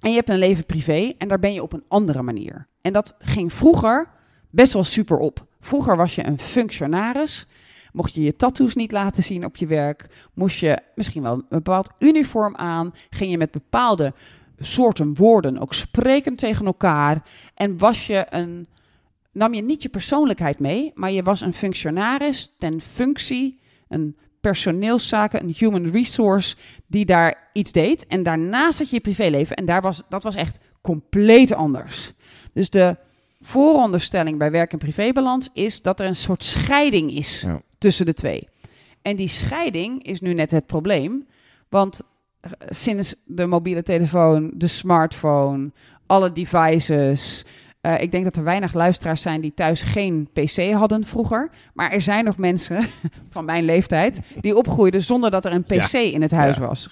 En 0.00 0.10
je 0.10 0.16
hebt 0.16 0.28
een 0.28 0.38
leven 0.38 0.66
privé. 0.66 1.12
En 1.18 1.28
daar 1.28 1.38
ben 1.38 1.52
je 1.52 1.62
op 1.62 1.72
een 1.72 1.84
andere 1.88 2.22
manier. 2.22 2.66
En 2.80 2.92
dat 2.92 3.16
ging 3.18 3.52
vroeger 3.52 4.08
best 4.50 4.72
wel 4.72 4.84
super 4.84 5.16
op. 5.18 5.46
Vroeger 5.60 5.96
was 5.96 6.14
je 6.14 6.26
een 6.26 6.38
functionaris. 6.38 7.46
Mocht 7.92 8.14
je 8.14 8.22
je 8.22 8.36
tattoos 8.36 8.74
niet 8.74 8.92
laten 8.92 9.22
zien 9.22 9.44
op 9.44 9.56
je 9.56 9.66
werk, 9.66 10.06
moest 10.34 10.58
je 10.58 10.78
misschien 10.94 11.22
wel 11.22 11.32
een 11.32 11.44
bepaald 11.48 11.90
uniform 11.98 12.56
aan, 12.56 12.94
ging 13.10 13.30
je 13.30 13.38
met 13.38 13.50
bepaalde 13.50 14.12
soorten 14.58 15.14
woorden 15.14 15.58
ook 15.58 15.74
spreken 15.74 16.34
tegen 16.36 16.66
elkaar 16.66 17.22
en 17.54 17.78
was 17.78 18.06
je 18.06 18.26
een 18.30 18.66
nam 19.34 19.54
je 19.54 19.62
niet 19.62 19.82
je 19.82 19.88
persoonlijkheid 19.88 20.58
mee, 20.58 20.90
maar 20.94 21.10
je 21.10 21.22
was 21.22 21.40
een 21.40 21.52
functionaris 21.52 22.54
ten 22.58 22.80
functie, 22.80 23.60
een 23.88 24.16
personeelszaken, 24.40 25.42
een 25.42 25.54
human 25.58 25.90
resource 25.90 26.56
die 26.86 27.04
daar 27.04 27.50
iets 27.52 27.72
deed 27.72 28.06
en 28.06 28.22
daarnaast 28.22 28.78
had 28.78 28.88
je 28.88 28.94
je 28.94 29.00
privéleven 29.00 29.56
en 29.56 29.64
daar 29.64 29.80
was 29.82 30.02
dat 30.08 30.22
was 30.22 30.34
echt 30.34 30.58
compleet 30.80 31.52
anders. 31.54 32.12
Dus 32.52 32.70
de 32.70 32.96
vooronderstelling 33.40 34.38
bij 34.38 34.50
werk- 34.50 34.72
en 34.72 34.78
privébalans 34.78 35.48
is 35.52 35.82
dat 35.82 36.00
er 36.00 36.06
een 36.06 36.16
soort 36.16 36.44
scheiding 36.44 37.10
is 37.12 37.40
Ja. 37.40 37.60
tussen 37.78 38.06
de 38.06 38.14
twee. 38.14 38.48
En 39.02 39.16
die 39.16 39.28
scheiding 39.28 40.02
is 40.02 40.20
nu 40.20 40.34
net 40.34 40.50
het 40.50 40.66
probleem. 40.66 41.26
Want 41.68 42.00
eh, 42.40 42.50
sinds 42.68 43.14
de 43.24 43.46
mobiele 43.46 43.82
telefoon, 43.82 44.50
de 44.54 44.66
smartphone, 44.66 45.72
alle 46.06 46.32
devices. 46.32 47.44
Eh, 47.84 48.00
ik 48.02 48.10
denk 48.10 48.24
dat 48.24 48.36
er 48.36 48.44
weinig 48.44 48.74
luisteraars 48.74 49.22
zijn 49.22 49.40
die 49.40 49.54
thuis 49.54 49.82
geen 49.82 50.28
PC 50.32 50.72
hadden 50.72 51.04
vroeger. 51.04 51.50
Maar 51.74 51.90
er 51.90 52.02
zijn 52.02 52.24
nog 52.24 52.36
mensen 52.36 52.86
van 53.30 53.44
mijn 53.44 53.64
leeftijd 53.64 54.20
die 54.40 54.56
opgroeiden 54.56 55.02
zonder 55.02 55.30
dat 55.30 55.44
er 55.44 55.52
een 55.52 55.64
PC 55.64 55.92
in 55.92 56.22
het 56.22 56.30
huis 56.30 56.56
Ja. 56.56 56.66
was. 56.66 56.88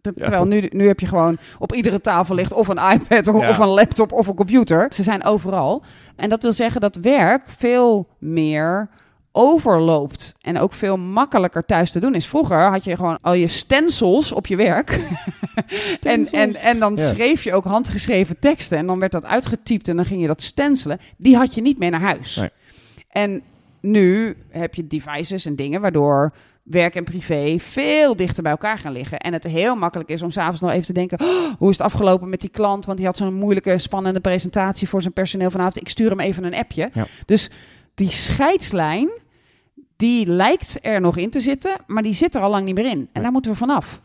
Terwijl 0.00 0.44
nu, 0.44 0.68
nu 0.72 0.86
heb 0.86 1.00
je 1.00 1.06
gewoon 1.06 1.38
op 1.58 1.72
iedere 1.74 2.00
tafel 2.00 2.34
ligt 2.34 2.52
of 2.52 2.68
een 2.68 2.80
iPad 2.92 3.28
of, 3.28 3.48
of 3.48 3.58
een 3.58 3.68
laptop 3.68 4.12
of 4.12 4.26
een 4.26 4.34
computer. 4.34 4.92
Ze 4.92 5.02
zijn 5.02 5.24
overal. 5.24 5.82
En 6.16 6.28
dat 6.28 6.42
wil 6.42 6.52
zeggen 6.52 6.80
dat 6.80 6.96
werk 6.96 7.44
veel 7.58 8.08
meer 8.18 8.88
overloopt 9.32 10.34
en 10.40 10.58
ook 10.58 10.72
veel 10.72 10.96
makkelijker 10.96 11.64
thuis 11.64 11.90
te 11.92 12.00
doen 12.00 12.14
is. 12.14 12.26
Vroeger 12.26 12.70
had 12.70 12.84
je 12.84 12.96
gewoon 12.96 13.18
al 13.20 13.32
je 13.34 13.48
stencils 13.48 14.32
op 14.32 14.46
je 14.46 14.56
werk. 14.56 15.00
en, 16.02 16.26
en, 16.26 16.54
en 16.54 16.78
dan 16.78 16.96
Ja. 16.96 17.08
schreef 17.08 17.44
je 17.44 17.52
ook 17.52 17.64
handgeschreven 17.64 18.38
teksten 18.38 18.78
en 18.78 18.86
dan 18.86 18.98
werd 18.98 19.12
dat 19.12 19.24
uitgetypt 19.24 19.88
en 19.88 19.96
dan 19.96 20.04
ging 20.04 20.20
je 20.20 20.26
dat 20.26 20.42
stencelen. 20.42 21.00
Die 21.16 21.36
had 21.36 21.54
je 21.54 21.60
niet 21.62 21.78
mee 21.78 21.90
naar 21.90 22.00
huis. 22.00 22.36
Nee. 22.36 22.50
En 23.08 23.42
nu 23.80 24.36
heb 24.48 24.74
je 24.74 24.86
devices 24.86 25.46
en 25.46 25.56
dingen 25.56 25.80
waardoor 25.80 26.32
werk 26.62 26.94
en 26.94 27.04
privé 27.04 27.56
veel 27.58 28.16
dichter 28.16 28.42
bij 28.42 28.52
elkaar 28.52 28.78
gaan 28.78 28.92
liggen. 28.92 29.18
En 29.18 29.32
het 29.32 29.44
heel 29.44 29.76
makkelijk 29.76 30.08
is 30.10 30.22
om 30.22 30.30
s'avonds 30.30 30.60
nog 30.60 30.70
even 30.70 30.84
te 30.86 30.92
denken... 30.92 31.20
"Oh, 31.20 31.52
hoe 31.58 31.70
is 31.70 31.78
het 31.78 31.86
afgelopen 31.86 32.28
met 32.28 32.40
die 32.40 32.50
klant? 32.50 32.84
Want 32.84 32.98
die 32.98 33.06
had 33.06 33.16
zo'n 33.16 33.34
moeilijke, 33.34 33.78
spannende 33.78 34.20
presentatie 34.20 34.88
voor 34.88 35.00
zijn 35.00 35.12
personeel 35.12 35.50
vanavond. 35.50 35.76
Ik 35.80 35.88
stuur 35.88 36.10
hem 36.10 36.20
even 36.20 36.44
een 36.44 36.54
appje. 36.54 36.90
Ja. 36.94 37.06
Dus 37.26 37.50
die 37.94 38.08
scheidslijn, 38.10 39.08
die 39.96 40.26
lijkt 40.26 40.78
er 40.80 41.00
nog 41.00 41.16
in 41.16 41.30
te 41.30 41.40
zitten... 41.40 41.76
maar 41.86 42.02
die 42.02 42.14
zit 42.14 42.34
er 42.34 42.40
al 42.42 42.50
lang 42.50 42.64
niet 42.64 42.74
meer 42.74 42.90
in. 42.90 43.08
En 43.12 43.22
daar 43.22 43.32
moeten 43.32 43.50
we 43.50 43.56
vanaf. 43.56 44.00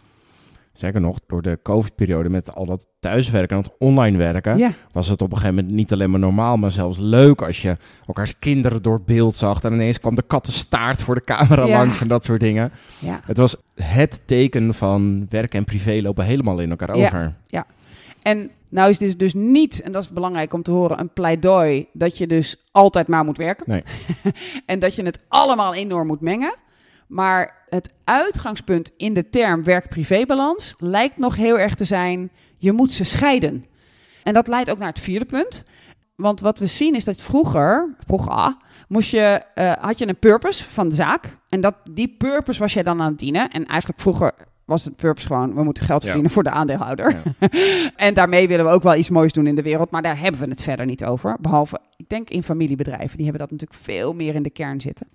Zeker 0.80 1.02
nog, 1.02 1.20
door 1.28 1.42
de 1.42 1.60
COVID-periode 1.64 2.30
met 2.30 2.56
al 2.56 2.66
dat 2.66 2.88
thuiswerken 3.00 3.58
en 3.58 3.64
dat 3.64 3.76
online 3.80 4.18
werken... 4.18 4.58
Ja, 4.58 4.72
was 4.92 5.08
het 5.08 5.22
op 5.22 5.32
een 5.32 5.38
gegeven 5.38 5.56
moment 5.56 5.76
niet 5.76 5.94
alleen 5.94 6.10
maar 6.10 6.20
normaal, 6.20 6.58
maar 6.58 6.72
zelfs 6.72 6.98
leuk 7.00 7.42
als 7.42 7.62
je 7.62 7.78
elkaars 8.06 8.40
kinderen 8.40 8.82
door 8.82 8.94
het 8.94 9.06
beeld 9.06 9.36
zag. 9.36 9.64
En 9.64 9.74
ineens 9.74 10.00
kwam 10.00 10.16
de 10.16 10.24
kattenstaart 10.28 11.02
voor 11.02 11.16
de 11.16 11.22
camera 11.22 11.66
Ja. 11.66 11.78
langs 11.78 12.02
en 12.02 12.08
dat 12.08 12.24
soort 12.24 12.40
dingen. 12.40 12.72
ja. 13.00 13.20
Het 13.26 13.38
was 13.38 13.56
het 13.76 14.22
teken 14.26 14.74
van 14.74 15.26
werk 15.30 15.54
en 15.54 15.64
privé 15.64 16.00
lopen 16.02 16.26
helemaal 16.26 16.60
in 16.60 16.70
elkaar 16.70 16.98
Ja. 16.98 17.06
over. 17.06 17.36
En 18.22 18.50
nou 18.70 18.90
is 18.90 18.98
dit 18.98 19.20
dus 19.20 19.34
niet, 19.34 19.82
en 19.82 19.92
dat 19.92 20.04
is 20.04 20.10
belangrijk 20.10 20.54
om 20.54 20.64
te 20.64 20.72
horen, 20.72 21.00
een 21.00 21.14
pleidooi 21.14 21.88
dat 21.94 22.18
je 22.18 22.28
dus 22.28 22.68
altijd 22.72 23.08
maar 23.08 23.24
moet 23.26 23.38
werken. 23.38 23.66
Nee. 23.68 23.84
en 24.66 24.80
dat 24.80 24.96
je 24.96 25.04
het 25.04 25.20
allemaal 25.28 25.74
enorm 25.74 26.08
moet 26.08 26.22
mengen. 26.22 26.56
Maar 27.10 27.66
het 27.70 27.94
uitgangspunt 28.04 28.92
in 28.98 29.14
de 29.14 29.30
term 29.30 29.64
werk-privébalans 29.64 30.76
lijkt 30.78 31.18
nog 31.18 31.36
heel 31.36 31.60
erg 31.60 31.76
te 31.76 31.86
zijn, 31.86 32.30
je 32.58 32.72
moet 32.72 32.94
ze 32.94 33.04
scheiden. 33.04 33.66
En 34.24 34.34
dat 34.34 34.48
leidt 34.48 34.70
ook 34.70 34.78
naar 34.78 34.88
het 34.88 35.00
vierde 35.00 35.26
punt. 35.26 35.64
Want 36.16 36.40
wat 36.40 36.60
we 36.60 36.66
zien 36.66 36.96
is 36.96 37.04
dat 37.04 37.22
vroeger, 37.22 37.96
vroeger 38.08 38.56
moest 38.88 39.12
je, 39.12 39.42
uh, 39.56 39.72
had 39.72 39.98
je 39.98 40.08
een 40.08 40.20
purpose 40.20 40.70
van 40.70 40.90
de 40.90 40.96
zaak. 40.96 41.38
En 41.50 41.62
dat, 41.62 41.76
die 41.92 42.16
purpose 42.18 42.60
was 42.60 42.74
jij 42.74 42.84
dan 42.84 43.02
aan 43.02 43.10
het 43.10 43.20
dienen. 43.20 43.50
En 43.50 43.66
eigenlijk 43.66 44.00
vroeger 44.00 44.34
was 44.66 44.86
het 44.86 44.96
purpose 44.96 45.28
gewoon, 45.28 45.54
we 45.54 45.64
moeten 45.64 45.86
geld 45.86 46.04
verdienen 46.04 46.32
voor 46.32 46.44
de 46.44 46.50
aandeelhouder. 46.50 47.22
Ja. 47.40 47.50
en 48.08 48.14
daarmee 48.14 48.48
willen 48.48 48.66
we 48.66 48.72
ook 48.72 48.84
wel 48.84 48.96
iets 48.96 49.10
moois 49.10 49.34
doen 49.34 49.48
in 49.48 49.56
de 49.56 49.62
wereld. 49.62 49.92
Maar 49.92 50.02
daar 50.02 50.20
hebben 50.20 50.42
we 50.42 50.48
het 50.48 50.64
verder 50.64 50.86
niet 50.86 51.06
over. 51.06 51.38
Behalve, 51.42 51.80
ik 51.98 52.10
denk 52.10 52.30
in 52.30 52.44
familiebedrijven. 52.44 53.16
Die 53.16 53.26
hebben 53.26 53.42
dat 53.42 53.52
natuurlijk 53.52 53.80
veel 53.82 54.14
meer 54.14 54.36
in 54.36 54.44
de 54.44 54.50
kern 54.50 54.82
zitten. 54.82 55.08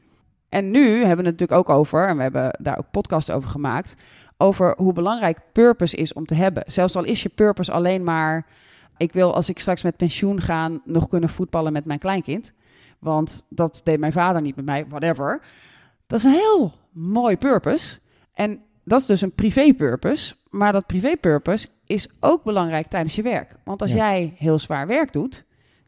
En 0.55 0.71
nu 0.71 0.89
hebben 0.89 1.25
we 1.25 1.31
het 1.31 1.41
natuurlijk 1.41 1.53
ook 1.53 1.69
over, 1.69 2.09
en 2.09 2.17
we 2.17 2.23
hebben 2.23 2.59
daar 2.61 2.79
ook 2.79 2.91
podcasts 2.91 3.31
over 3.31 3.51
gemaakt, 3.51 3.95
over 4.37 4.75
hoe 4.77 4.93
belangrijk 4.93 5.39
purpose 5.53 5.97
is 5.97 6.13
om 6.13 6.27
te 6.27 6.35
hebben. 6.35 6.63
Zelfs 6.67 6.97
al 6.97 7.05
is 7.05 7.23
je 7.23 7.29
purpose 7.29 7.73
alleen 7.73 8.05
maar, 8.05 8.47
ik 8.97 9.13
wil 9.13 9.35
als 9.35 9.49
ik 9.49 9.59
straks 9.59 9.83
met 9.83 9.97
pensioen 9.97 10.41
ga 10.41 10.71
nog 10.85 11.09
kunnen 11.09 11.29
voetballen 11.29 11.73
met 11.73 11.85
mijn 11.85 11.99
kleinkind. 11.99 12.53
Want 12.99 13.47
dat 13.49 13.81
deed 13.85 13.99
mijn 13.99 14.13
vader 14.13 14.43
niet 14.43 14.57
met 14.57 14.65
mij, 14.65 14.87
whatever. 14.89 15.43
Dat 16.07 16.19
is 16.19 16.25
een 16.25 16.31
heel 16.31 16.73
mooi 16.93 17.37
purpose. 17.37 17.99
En 18.35 18.61
dat 18.85 19.01
is 19.01 19.07
dus 19.07 19.21
een 19.21 19.35
privé-purpose. 19.35 20.35
Maar 20.51 20.73
dat 20.73 20.87
privé-purpose 20.87 21.69
is 21.87 22.09
ook 22.21 22.45
belangrijk 22.45 22.87
tijdens 22.87 23.15
je 23.15 23.23
werk. 23.23 23.57
Want 23.65 23.83
als 23.83 23.93
jij 23.93 24.35
heel 24.37 24.59
zwaar 24.59 24.87
werk 24.87 25.13
doet, 25.13 25.45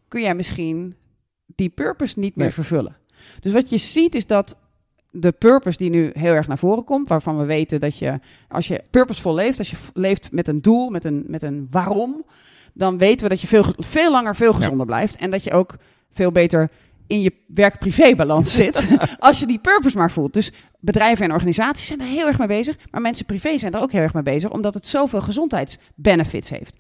kun 0.08 0.20
jij 0.20 0.35
misschien 0.35 0.96
die 1.46 1.68
purpose 1.68 2.18
niet 2.18 2.37
meer 2.37 2.52
vervullen. 2.52 2.96
Dus 3.40 3.52
wat 3.52 3.71
je 3.71 3.78
ziet 3.78 4.14
is 4.14 4.26
dat 4.26 4.56
de 5.11 5.33
purpose 5.33 5.78
die 5.78 5.90
nu 5.90 6.11
heel 6.12 6.33
erg 6.33 6.47
naar 6.47 6.59
voren 6.59 6.85
komt, 6.85 7.09
waarvan 7.09 7.38
we 7.38 7.45
weten 7.45 7.80
dat 7.80 7.99
je, 7.99 8.21
als 8.49 8.68
je 8.68 8.83
purposevol 8.90 9.35
leeft, 9.35 9.59
als 9.59 9.71
je 9.71 9.76
leeft 9.95 10.33
met 10.33 10.49
een 10.49 10.62
doel, 10.62 10.90
met 10.90 11.04
een, 11.04 11.25
met 11.26 11.42
een 11.42 11.66
waarom, 11.71 12.25
dan 12.73 12.99
weten 12.99 13.23
we 13.23 13.28
dat 13.28 13.40
je 13.40 13.47
veel, 13.47 13.64
veel 13.78 14.11
langer 14.11 14.37
veel 14.37 14.52
gezonder 14.52 14.87
blijft 14.87 15.16
en 15.16 15.30
dat 15.30 15.45
je 15.45 15.52
ook 15.52 15.76
veel 16.12 16.33
beter 16.33 16.71
in 17.06 17.23
je 17.23 17.33
werk-privé-balans 17.47 18.54
zit. 18.62 18.88
als 19.18 19.40
je 19.40 19.47
die 19.47 19.59
purpose 19.59 19.97
maar 19.97 20.11
voelt. 20.11 20.35
Dus 20.35 20.52
bedrijven 20.80 21.25
en 21.25 21.33
organisaties 21.33 21.87
zijn 21.87 22.00
er 22.00 22.06
heel 22.06 22.26
erg 22.26 22.38
mee 22.38 22.49
bezig. 22.49 22.76
Maar 22.90 23.00
mensen 23.00 23.26
privé 23.26 23.59
zijn 23.59 23.73
er 23.73 23.80
ook 23.80 23.92
heel 23.92 24.00
erg 24.00 24.14
mee 24.14 24.23
bezig. 24.23 24.50
Omdat 24.50 24.75
het 24.75 24.87
zoveel 24.87 25.21
gezondheidsbenefits 25.21 26.50
heeft. 26.50 26.78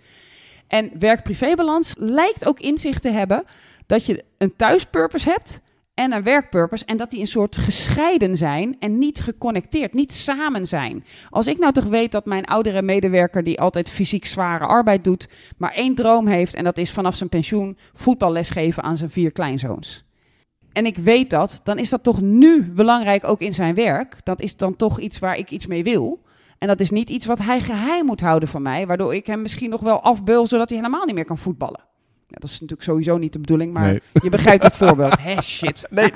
En 0.66 0.90
werk-privé-balans 0.98 1.94
lijkt 1.98 2.46
ook 2.46 2.60
inzicht 2.60 3.02
te 3.02 3.10
hebben 3.10 3.44
dat 3.86 4.06
je 4.06 4.24
een 4.38 4.56
thuispurpose 4.56 5.30
hebt 5.30 5.60
en 5.96 6.12
een 6.12 6.22
werkpurpose. 6.22 6.84
En 6.84 6.96
dat 6.96 7.10
die 7.10 7.20
een 7.20 7.26
soort 7.26 7.56
gescheiden 7.56 8.36
zijn 8.36 8.76
en 8.78 8.98
niet 8.98 9.20
geconnecteerd, 9.20 9.94
niet 9.94 10.14
samen 10.14 10.66
zijn. 10.66 11.04
Als 11.30 11.46
ik 11.46 11.58
nou 11.58 11.72
toch 11.72 11.84
weet 11.84 12.12
dat 12.12 12.26
mijn 12.26 12.44
oudere 12.44 12.82
medewerker, 12.82 13.44
die 13.44 13.60
altijd 13.60 13.90
fysiek 13.90 14.24
zware 14.24 14.64
arbeid 14.64 15.04
doet, 15.04 15.28
maar 15.56 15.72
één 15.72 15.94
droom 15.94 16.26
heeft. 16.26 16.54
En 16.54 16.64
dat 16.64 16.78
is 16.78 16.92
vanaf 16.92 17.16
zijn 17.16 17.28
pensioen 17.28 17.78
voetballes 17.94 18.50
geven 18.50 18.82
aan 18.82 18.96
zijn 18.96 19.10
vier 19.10 19.32
kleinzoons 19.32 20.06
en 20.76 20.86
ik 20.86 20.96
weet 20.96 21.30
dat, 21.30 21.60
dan 21.64 21.78
is 21.78 21.90
dat 21.90 22.02
toch 22.02 22.20
nu 22.20 22.72
belangrijk 22.72 23.28
ook 23.28 23.40
in 23.40 23.54
zijn 23.54 23.74
werk. 23.74 24.16
Dat 24.24 24.40
is 24.40 24.56
dan 24.56 24.76
toch 24.76 25.00
iets 25.00 25.18
waar 25.18 25.36
ik 25.36 25.50
iets 25.50 25.66
mee 25.66 25.82
wil. 25.82 26.22
En 26.58 26.68
dat 26.68 26.80
is 26.80 26.90
niet 26.90 27.10
iets 27.10 27.26
wat 27.26 27.38
hij 27.38 27.60
geheim 27.60 28.06
moet 28.06 28.20
houden 28.20 28.48
van 28.48 28.62
mij, 28.62 28.86
waardoor 28.86 29.14
ik 29.14 29.26
hem 29.26 29.42
misschien 29.42 29.70
nog 29.70 29.80
wel 29.80 30.00
afbeul, 30.00 30.46
zodat 30.46 30.68
hij 30.68 30.78
helemaal 30.78 31.04
niet 31.04 31.14
meer 31.14 31.24
kan 31.24 31.38
voetballen. 31.38 31.80
Ja, 32.28 32.36
dat 32.38 32.50
is 32.50 32.52
natuurlijk 32.52 32.82
sowieso 32.82 33.18
niet 33.18 33.32
de 33.32 33.38
bedoeling, 33.38 33.72
maar 33.72 33.92
je 34.22 34.30
begrijpt 34.30 34.62
het 34.62 34.76
voorbeeld. 34.76 35.20
Hé, 35.20 35.42
shit. 35.42 35.86
Nee. 35.90 36.12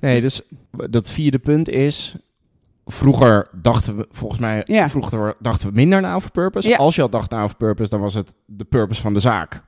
nee, 0.00 0.20
dus 0.20 0.42
dat 0.70 1.10
vierde 1.10 1.38
punt 1.38 1.68
is, 1.68 2.16
vroeger 2.86 3.48
dachten 3.52 3.96
we, 3.96 4.06
volgens 4.10 4.40
mij, 4.40 4.62
ja. 4.64 4.90
vroeger 4.90 5.34
dachten 5.38 5.68
we 5.68 5.74
minder 5.74 6.00
na 6.00 6.14
over 6.14 6.30
purpose. 6.30 6.76
Als 6.76 6.94
je 6.94 7.02
al 7.02 7.10
dacht 7.10 7.30
na 7.30 7.42
over 7.42 7.56
purpose, 7.56 7.90
dan 7.90 8.00
was 8.00 8.14
het 8.14 8.34
de 8.46 8.64
purpose 8.64 9.00
van 9.00 9.14
de 9.14 9.20
zaak. 9.20 9.62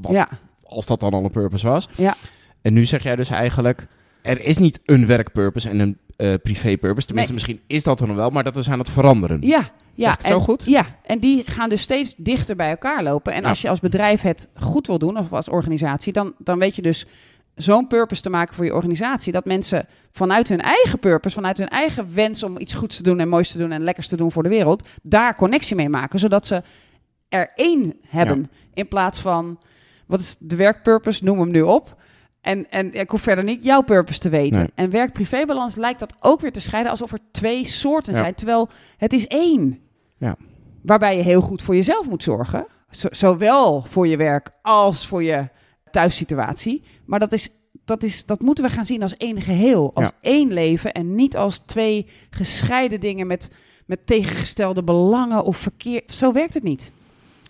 Wat 0.00 0.12
ja 0.12 0.28
als 0.68 0.86
dat 0.86 1.00
dan 1.00 1.12
al 1.12 1.24
een 1.24 1.30
purpose 1.30 1.68
was. 1.68 1.88
Ja. 1.96 2.16
En 2.62 2.72
nu 2.72 2.84
zeg 2.84 3.02
jij 3.02 3.16
dus 3.16 3.30
eigenlijk, 3.30 3.86
er 4.22 4.44
is 4.44 4.58
niet 4.58 4.80
een 4.84 5.06
werkpurpose 5.06 5.68
en 5.68 5.78
een 5.78 5.98
uh, 6.16 6.34
privé-purpose. 6.42 7.06
Tenminste, 7.06 7.32
misschien 7.32 7.60
is 7.66 7.82
dat 7.82 8.00
er 8.00 8.06
nog 8.06 8.16
wel, 8.16 8.30
maar 8.30 8.44
dat 8.44 8.56
is 8.56 8.70
aan 8.70 8.78
het 8.78 8.90
veranderen. 8.90 9.38
Ja, 9.40 9.70
ja. 9.94 10.10
het 10.10 10.26
zo 10.26 10.40
goed? 10.40 10.62
Ja, 10.66 10.86
en 11.02 11.18
die 11.18 11.42
gaan 11.46 11.68
dus 11.68 11.82
steeds 11.82 12.14
dichter 12.16 12.56
bij 12.56 12.70
elkaar 12.70 13.02
lopen. 13.02 13.32
En 13.32 13.44
als 13.44 13.62
je 13.62 13.68
als 13.68 13.80
bedrijf 13.80 14.20
het 14.20 14.48
goed 14.54 14.86
wil 14.86 14.98
doen, 14.98 15.18
of 15.18 15.32
als 15.32 15.48
organisatie, 15.48 16.12
dan, 16.12 16.34
dan 16.38 16.58
weet 16.58 16.76
je 16.76 16.82
dus 16.82 17.06
zo'n 17.54 17.86
purpose 17.86 18.22
te 18.22 18.30
maken 18.30 18.54
voor 18.54 18.64
je 18.64 18.74
organisatie. 18.74 19.32
Dat 19.32 19.44
mensen 19.44 19.86
vanuit 20.10 20.48
hun 20.48 20.60
eigen 20.60 20.98
purpose, 20.98 21.34
vanuit 21.34 21.58
hun 21.58 21.68
eigen 21.68 22.14
wens 22.14 22.42
om 22.42 22.58
iets 22.58 22.74
goeds 22.74 22.96
te 22.96 23.02
doen 23.02 23.20
en 23.20 23.28
moois 23.28 23.50
te 23.50 23.58
doen 23.58 23.72
en 23.72 23.82
lekkers 23.82 24.08
te 24.08 24.16
doen 24.16 24.32
voor 24.32 24.42
de 24.42 24.48
wereld, 24.48 24.88
daar 25.02 25.36
connectie 25.36 25.76
mee 25.76 25.88
maken. 25.88 26.18
Zodat 26.18 26.46
ze 26.46 26.62
er 27.28 27.52
één 27.54 27.94
hebben. 28.08 28.50
In 28.74 28.88
plaats 28.88 29.18
van 29.18 29.58
wat 30.06 30.20
is 30.20 30.36
de 30.38 30.56
werkpurpose? 30.56 31.24
Noem 31.24 31.38
hem 31.38 31.50
nu 31.50 31.62
op. 31.62 31.96
En, 32.46 32.70
en 32.70 32.92
ik 32.92 33.10
hoef 33.10 33.20
verder 33.20 33.44
niet 33.44 33.64
jouw 33.64 33.82
purpose 33.82 34.18
te 34.18 34.28
weten. 34.28 34.70
En 34.74 34.90
werk-privébalans 34.90 35.74
lijkt 35.74 35.98
dat 35.98 36.14
ook 36.20 36.40
weer 36.40 36.52
te 36.52 36.60
scheiden 36.60 36.90
alsof 36.92 37.12
er 37.12 37.18
twee 37.30 37.66
soorten 37.66 38.14
zijn. 38.14 38.34
Terwijl 38.34 38.68
het 38.96 39.12
is 39.12 39.26
één. 39.26 39.78
Ja. 40.18 40.36
Waarbij 40.82 41.16
je 41.16 41.22
heel 41.22 41.40
goed 41.40 41.62
voor 41.62 41.74
jezelf 41.74 42.08
moet 42.08 42.22
zorgen. 42.22 42.66
zowel 43.10 43.82
voor 43.82 44.06
je 44.06 44.16
werk 44.16 44.50
als 44.62 45.06
voor 45.06 45.22
je 45.22 45.48
thuissituatie. 45.90 46.82
Maar 47.04 47.18
dat, 47.18 47.32
is, 47.32 47.48
dat, 47.84 48.02
is, 48.02 48.26
dat 48.26 48.40
moeten 48.40 48.64
we 48.64 48.70
gaan 48.70 48.86
zien 48.86 49.02
als 49.02 49.16
één 49.16 49.40
geheel. 49.40 49.90
Als 49.94 50.10
één 50.20 50.52
leven 50.52 50.92
en 50.92 51.14
niet 51.14 51.36
als 51.36 51.58
twee 51.58 52.06
gescheiden 52.30 53.00
dingen 53.00 53.26
met, 53.26 53.50
met 53.86 54.06
tegengestelde 54.06 54.82
belangen 54.82 55.44
of 55.44 55.56
verkeer. 55.56 56.02
Zo 56.06 56.32
werkt 56.32 56.54
het 56.54 56.62
niet. 56.62 56.90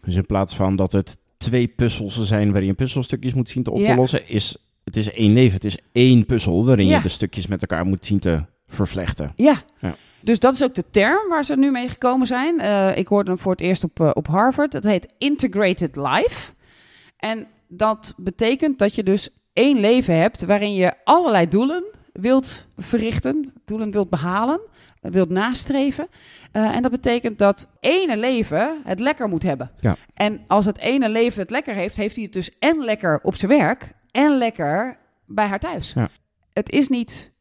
Dus 0.01 0.15
in 0.15 0.27
plaats 0.27 0.57
van 0.57 0.77
dat 0.77 0.93
het 0.93 1.19
twee 1.37 1.69
puzzels 1.69 2.23
zijn 2.23 2.51
waarin 2.51 2.69
je 2.69 2.75
puzzelstukjes 2.75 3.35
moet 3.35 3.49
zien 3.49 3.63
te 3.63 3.71
op 3.71 3.85
te 3.85 3.95
lossen, 3.95 4.29
is 4.29 4.57
het 4.87 4.97
is 4.97 5.13
één 5.13 5.33
leven. 5.33 5.55
Het 5.55 5.65
is 5.65 5.79
één 5.93 6.27
puzzel 6.27 6.65
waarin 6.65 6.87
je 6.87 7.01
de 7.01 7.09
stukjes 7.09 7.47
met 7.47 7.61
elkaar 7.61 7.87
moet 7.87 8.07
zien 8.07 8.19
te 8.19 8.45
vervlechten. 8.67 9.33
Ja. 9.37 9.63
ja. 9.79 9.97
Dus 10.21 10.39
dat 10.39 10.55
is 10.55 10.63
ook 10.63 10.75
de 10.75 10.85
term 10.91 11.29
waar 11.29 11.45
ze 11.45 11.57
nu 11.57 11.71
mee 11.71 11.89
gekomen 11.89 12.27
zijn. 12.27 12.61
Uh, 12.61 12.97
ik 12.97 13.07
hoorde 13.07 13.31
hem 13.31 13.39
voor 13.39 13.53
het 13.53 13.61
eerst 13.61 13.85
op, 13.85 14.01
uh, 14.01 14.11
op 14.15 14.27
Harvard. 14.27 14.73
Het 14.73 14.85
heet 14.85 15.13
Integrated 15.19 15.97
Life. 15.97 16.53
En 17.17 17.47
dat 17.69 18.15
betekent 18.17 18.79
dat 18.79 18.95
je 18.95 19.03
dus 19.03 19.29
één 19.53 19.81
leven 19.81 20.17
hebt 20.19 20.45
waarin 20.45 20.75
je 20.75 20.95
allerlei 21.05 21.49
doelen 21.49 21.85
wilt 22.13 22.67
verrichten, 22.77 23.53
doelen 23.65 23.91
wilt 23.91 24.11
behalen 24.11 24.61
wilt 25.11 25.29
nastreven. 25.29 26.09
Uh, 26.53 26.77
en 26.77 26.83
dat 26.83 26.91
betekent 26.91 27.39
dat 27.39 27.69
ene 27.81 28.17
leven 28.17 28.81
het 28.85 29.01
lekker 29.01 29.29
moet 29.29 29.43
hebben. 29.43 29.71
Ja. 29.79 29.97
En 30.15 30.41
als 30.47 30.65
het 30.65 30.79
ene 30.79 31.09
leven 31.09 31.41
het 31.41 31.51
lekker 31.51 31.75
heeft, 31.75 31.97
heeft 31.97 32.15
hij 32.15 32.25
het 32.25 32.33
dus 32.33 32.51
en 32.59 32.85
lekker 32.85 33.21
op 33.23 33.35
zijn 33.35 33.51
werk 33.51 33.95
en 34.17 34.39
lekker 34.39 34.99
bij 35.27 35.47
haar 35.47 35.59
thuis. 35.59 35.93
Ja. 35.93 36.09
Het 36.53 36.71
is 36.71 36.89
niet 36.89 37.35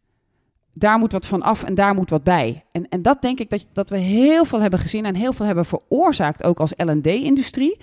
daar 0.77 0.99
moet 0.99 1.11
wat 1.11 1.25
van 1.25 1.41
af 1.41 1.63
en 1.63 1.75
daar 1.75 1.93
moet 1.93 2.09
wat 2.09 2.23
bij. 2.23 2.63
En, 2.71 2.89
en 2.89 3.01
dat 3.01 3.21
denk 3.21 3.39
ik 3.39 3.49
dat, 3.49 3.67
dat 3.73 3.89
we 3.89 3.97
heel 3.97 4.45
veel 4.45 4.61
hebben 4.61 4.79
gezien 4.79 5.05
en 5.05 5.15
heel 5.15 5.33
veel 5.33 5.45
hebben 5.45 5.65
veroorzaakt, 5.65 6.43
ook 6.43 6.59
als 6.59 6.73
LD-industrie. 6.77 7.77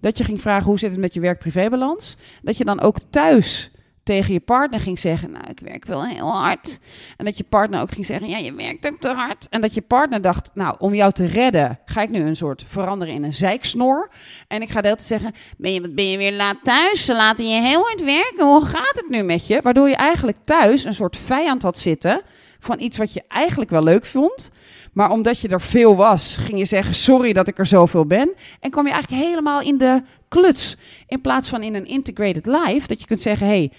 Dat 0.00 0.18
je 0.18 0.24
ging 0.24 0.40
vragen 0.40 0.66
hoe 0.66 0.78
zit 0.78 0.90
het 0.90 1.00
met 1.00 1.14
je 1.14 1.20
werk-privébalans. 1.20 2.16
Dat 2.42 2.56
je 2.56 2.64
dan 2.64 2.80
ook 2.80 2.96
thuis 3.10 3.70
tegen 4.08 4.32
je 4.32 4.40
partner 4.40 4.80
ging 4.80 4.98
zeggen, 4.98 5.30
nou, 5.30 5.44
ik 5.48 5.60
werk 5.60 5.84
wel 5.84 6.04
heel 6.04 6.32
hard. 6.32 6.78
En 7.16 7.24
dat 7.24 7.36
je 7.38 7.44
partner 7.44 7.80
ook 7.80 7.90
ging 7.90 8.06
zeggen, 8.06 8.28
ja, 8.28 8.38
je 8.38 8.54
werkt 8.54 8.86
ook 8.86 9.00
te 9.00 9.08
hard. 9.08 9.48
En 9.48 9.60
dat 9.60 9.74
je 9.74 9.80
partner 9.80 10.22
dacht, 10.22 10.50
nou, 10.54 10.76
om 10.78 10.94
jou 10.94 11.12
te 11.12 11.26
redden, 11.26 11.78
ga 11.84 12.02
ik 12.02 12.10
nu 12.10 12.20
een 12.20 12.36
soort 12.36 12.64
veranderen 12.66 13.14
in 13.14 13.22
een 13.22 13.34
zeiksnor. 13.34 14.10
En 14.46 14.62
ik 14.62 14.70
ga 14.70 14.80
de 14.80 14.94
zeggen, 14.98 15.34
ben 15.56 15.72
je, 15.72 15.88
ben 15.88 16.10
je 16.10 16.16
weer 16.16 16.32
laat 16.32 16.58
thuis? 16.62 17.04
Ze 17.04 17.14
laten 17.14 17.48
je 17.48 17.60
heel 17.60 17.82
hard 17.82 18.04
werken. 18.04 18.46
Hoe 18.46 18.64
gaat 18.64 18.96
het 18.96 19.08
nu 19.08 19.22
met 19.22 19.46
je? 19.46 19.60
Waardoor 19.62 19.88
je 19.88 19.96
eigenlijk 19.96 20.38
thuis 20.44 20.84
een 20.84 20.94
soort 20.94 21.16
vijand 21.16 21.62
had 21.62 21.78
zitten 21.78 22.22
van 22.60 22.80
iets 22.80 22.96
wat 22.98 23.12
je 23.12 23.22
eigenlijk 23.28 23.70
wel 23.70 23.82
leuk 23.82 24.04
vond. 24.04 24.50
Maar 24.92 25.10
omdat 25.10 25.40
je 25.40 25.48
er 25.48 25.60
veel 25.60 25.96
was, 25.96 26.36
ging 26.36 26.58
je 26.58 26.64
zeggen: 26.64 26.94
Sorry 26.94 27.32
dat 27.32 27.48
ik 27.48 27.58
er 27.58 27.66
zoveel 27.66 28.06
ben. 28.06 28.34
En 28.60 28.70
kwam 28.70 28.86
je 28.86 28.92
eigenlijk 28.92 29.22
helemaal 29.22 29.60
in 29.60 29.78
de 29.78 30.02
kluts. 30.28 30.76
In 31.06 31.20
plaats 31.20 31.48
van 31.48 31.62
in 31.62 31.74
een 31.74 31.86
integrated 31.86 32.46
life, 32.46 32.86
dat 32.86 33.00
je 33.00 33.06
kunt 33.06 33.20
zeggen: 33.20 33.46
Hey, 33.46 33.72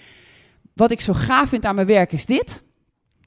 wat 0.80 0.90
ik 0.90 1.00
zo 1.00 1.12
gaaf 1.12 1.48
vind 1.48 1.64
aan 1.64 1.74
mijn 1.74 1.86
werk 1.86 2.12
is 2.12 2.26
dit. 2.26 2.62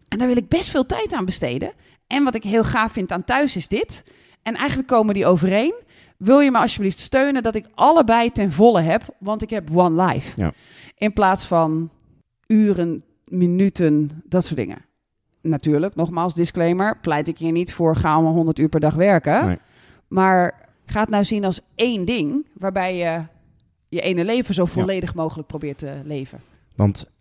En 0.07 0.17
daar 0.17 0.27
wil 0.27 0.37
ik 0.37 0.47
best 0.47 0.69
veel 0.69 0.85
tijd 0.85 1.13
aan 1.13 1.25
besteden. 1.25 1.73
En 2.07 2.23
wat 2.23 2.35
ik 2.35 2.43
heel 2.43 2.63
gaaf 2.63 2.91
vind 2.91 3.11
aan 3.11 3.23
thuis 3.23 3.55
is 3.55 3.67
dit. 3.67 4.03
En 4.41 4.55
eigenlijk 4.55 4.87
komen 4.87 5.13
die 5.13 5.25
overeen. 5.25 5.73
Wil 6.17 6.39
je 6.39 6.51
me 6.51 6.57
alsjeblieft 6.57 6.99
steunen 6.99 7.43
dat 7.43 7.55
ik 7.55 7.67
allebei 7.75 8.31
ten 8.31 8.51
volle 8.51 8.81
heb, 8.81 9.15
want 9.19 9.41
ik 9.41 9.49
heb 9.49 9.69
one 9.73 10.05
life. 10.05 10.41
Ja. 10.41 10.53
In 10.97 11.13
plaats 11.13 11.45
van 11.45 11.89
uren, 12.47 13.03
minuten, 13.27 14.23
dat 14.25 14.45
soort 14.45 14.59
dingen. 14.59 14.85
Natuurlijk, 15.41 15.95
nogmaals, 15.95 16.33
disclaimer, 16.33 16.99
pleit 16.99 17.27
ik 17.27 17.37
hier 17.37 17.51
niet 17.51 17.73
voor 17.73 17.95
ga 17.95 18.13
allemaal 18.13 18.33
100 18.33 18.59
uur 18.59 18.69
per 18.69 18.79
dag 18.79 18.95
werken. 18.95 19.45
Nee. 19.45 19.57
Maar 20.07 20.69
ga 20.85 20.99
het 20.99 21.09
nou 21.09 21.23
zien 21.23 21.45
als 21.45 21.61
één 21.75 22.05
ding, 22.05 22.47
waarbij 22.53 22.97
je 22.97 23.23
je 23.89 24.01
ene 24.01 24.25
leven 24.25 24.53
zo 24.53 24.65
volledig 24.65 25.15
mogelijk 25.15 25.47
probeert 25.47 25.77
te 25.77 26.01
leven. 26.03 26.39
Want 26.75 27.11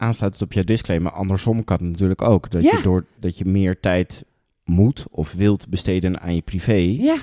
aansluitend 0.00 0.42
op 0.42 0.52
je 0.52 0.64
disclaimer, 0.64 1.12
andersom 1.12 1.64
kan 1.64 1.76
het 1.76 1.86
natuurlijk 1.86 2.22
ook. 2.22 2.50
Dat, 2.50 2.62
je 2.62 2.80
door, 2.82 3.04
dat 3.18 3.38
je 3.38 3.44
meer 3.44 3.80
tijd 3.80 4.24
moet 4.64 5.04
of 5.10 5.32
wilt 5.32 5.68
besteden 5.68 6.20
aan 6.20 6.34
je 6.34 6.42
privé. 6.42 6.72
Ja. 6.98 7.16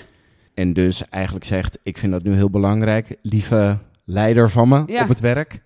En 0.54 0.74
dus 0.74 1.10
eigenlijk 1.10 1.46
zegt, 1.46 1.80
ik 1.84 1.98
vind 1.98 2.12
dat 2.12 2.24
nu 2.24 2.34
heel 2.34 2.50
belangrijk. 2.50 3.16
Lieve 3.22 3.78
leider 4.06 4.50
van 4.50 4.70
me 4.70 4.84
Ja. 4.86 5.02
op 5.02 5.08
het 5.08 5.20
werk. 5.20 5.62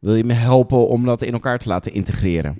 Wil 0.00 0.14
je 0.14 0.24
me 0.24 0.32
helpen 0.32 0.88
om 0.88 1.04
dat 1.04 1.22
in 1.22 1.32
elkaar 1.32 1.58
te 1.58 1.68
laten 1.68 1.92
integreren? 1.92 2.54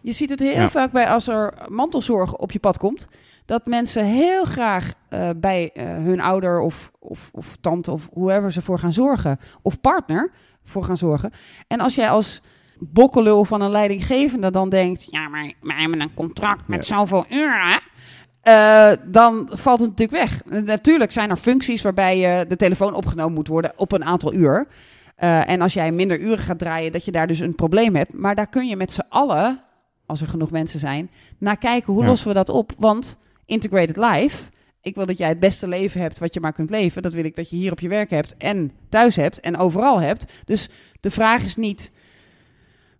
Je 0.00 0.12
ziet 0.12 0.30
het 0.30 0.40
heel 0.40 0.52
Ja. 0.52 0.68
vaak 0.70 0.92
bij 0.92 1.08
als 1.08 1.28
er 1.28 1.54
mantelzorg 1.68 2.36
op 2.36 2.52
je 2.52 2.58
pad 2.58 2.78
komt. 2.78 3.06
Dat 3.44 3.66
mensen 3.66 4.04
heel 4.04 4.44
graag 4.44 4.92
eh, 5.08 5.30
bij 5.36 5.70
eh, 5.72 5.84
hun 5.86 6.20
ouder 6.20 6.60
of, 6.60 6.90
of, 6.98 7.30
of 7.32 7.56
tante 7.60 7.90
of 7.90 8.08
whoever 8.12 8.52
ze 8.52 8.62
voor 8.62 8.78
gaan 8.78 8.92
zorgen. 8.92 9.38
Of 9.62 9.80
partner 9.80 10.30
voor 10.64 10.84
gaan 10.84 10.96
zorgen. 10.96 11.30
En 11.66 11.80
als 11.80 11.94
jij 11.94 12.08
als 12.10 12.42
bokkelul 12.92 13.44
van 13.44 13.60
een 13.60 13.70
leidinggevende 13.70 14.50
dan 14.50 14.68
denkt... 14.68 15.06
Ja, 15.10 15.28
maar 15.28 15.52
wij 15.60 15.76
hebben 15.80 16.00
een 16.00 16.14
contract 16.14 16.68
met 16.68 16.84
zoveel 16.86 17.24
uren. 17.30 17.80
eh, 18.42 18.90
dan 19.06 19.48
valt 19.50 19.80
het 19.80 19.88
natuurlijk 19.88 20.18
weg. 20.18 20.42
Eh, 20.42 20.62
Natuurlijk 20.62 21.12
zijn 21.12 21.30
er 21.30 21.36
functies 21.36 21.82
waarbij 21.82 22.18
je 22.18 22.44
de 22.48 22.56
telefoon 22.56 22.94
opgenomen 22.94 23.34
moet 23.34 23.48
worden 23.48 23.72
op 23.76 23.92
een 23.92 24.04
aantal 24.04 24.34
uur. 24.34 24.66
Eh, 25.16 25.48
en 25.50 25.60
als 25.60 25.72
jij 25.74 25.92
minder 25.92 26.20
uren 26.20 26.38
gaat 26.44 26.58
draaien, 26.58 26.92
dat 26.92 27.04
je 27.04 27.12
daar 27.12 27.26
dus 27.26 27.38
een 27.38 27.54
probleem 27.54 27.96
hebt. 27.96 28.12
Maar 28.12 28.34
daar 28.34 28.48
kun 28.48 28.66
je 28.66 28.76
met 28.76 28.92
z'n 28.92 29.02
allen, 29.08 29.60
als 30.06 30.20
er 30.20 30.28
genoeg 30.28 30.50
mensen 30.50 30.78
zijn, 30.80 31.10
naar 31.38 31.56
kijken 31.58 31.92
hoe 31.92 32.02
Ja. 32.02 32.08
lossen 32.08 32.28
we 32.28 32.34
dat 32.34 32.48
op. 32.48 32.72
Want 32.78 33.16
integrated 33.46 33.96
life, 33.96 34.42
ik 34.82 34.94
wil 34.94 35.06
dat 35.06 35.18
jij 35.18 35.28
het 35.28 35.40
beste 35.40 35.68
leven 35.68 36.00
hebt 36.00 36.18
wat 36.18 36.34
je 36.34 36.40
maar 36.40 36.52
kunt 36.52 36.70
leven. 36.70 37.02
Dat 37.02 37.12
wil 37.12 37.24
ik 37.24 37.36
dat 37.36 37.50
je 37.50 37.56
hier 37.56 37.72
op 37.72 37.80
je 37.80 37.88
werk 37.88 38.10
hebt 38.10 38.36
en 38.36 38.72
thuis 38.88 39.16
hebt 39.16 39.40
en 39.40 39.56
overal 39.56 40.00
hebt. 40.00 40.24
Dus 40.44 40.68
de 41.00 41.10
vraag 41.10 41.42
is 41.44 41.56
niet, 41.56 41.90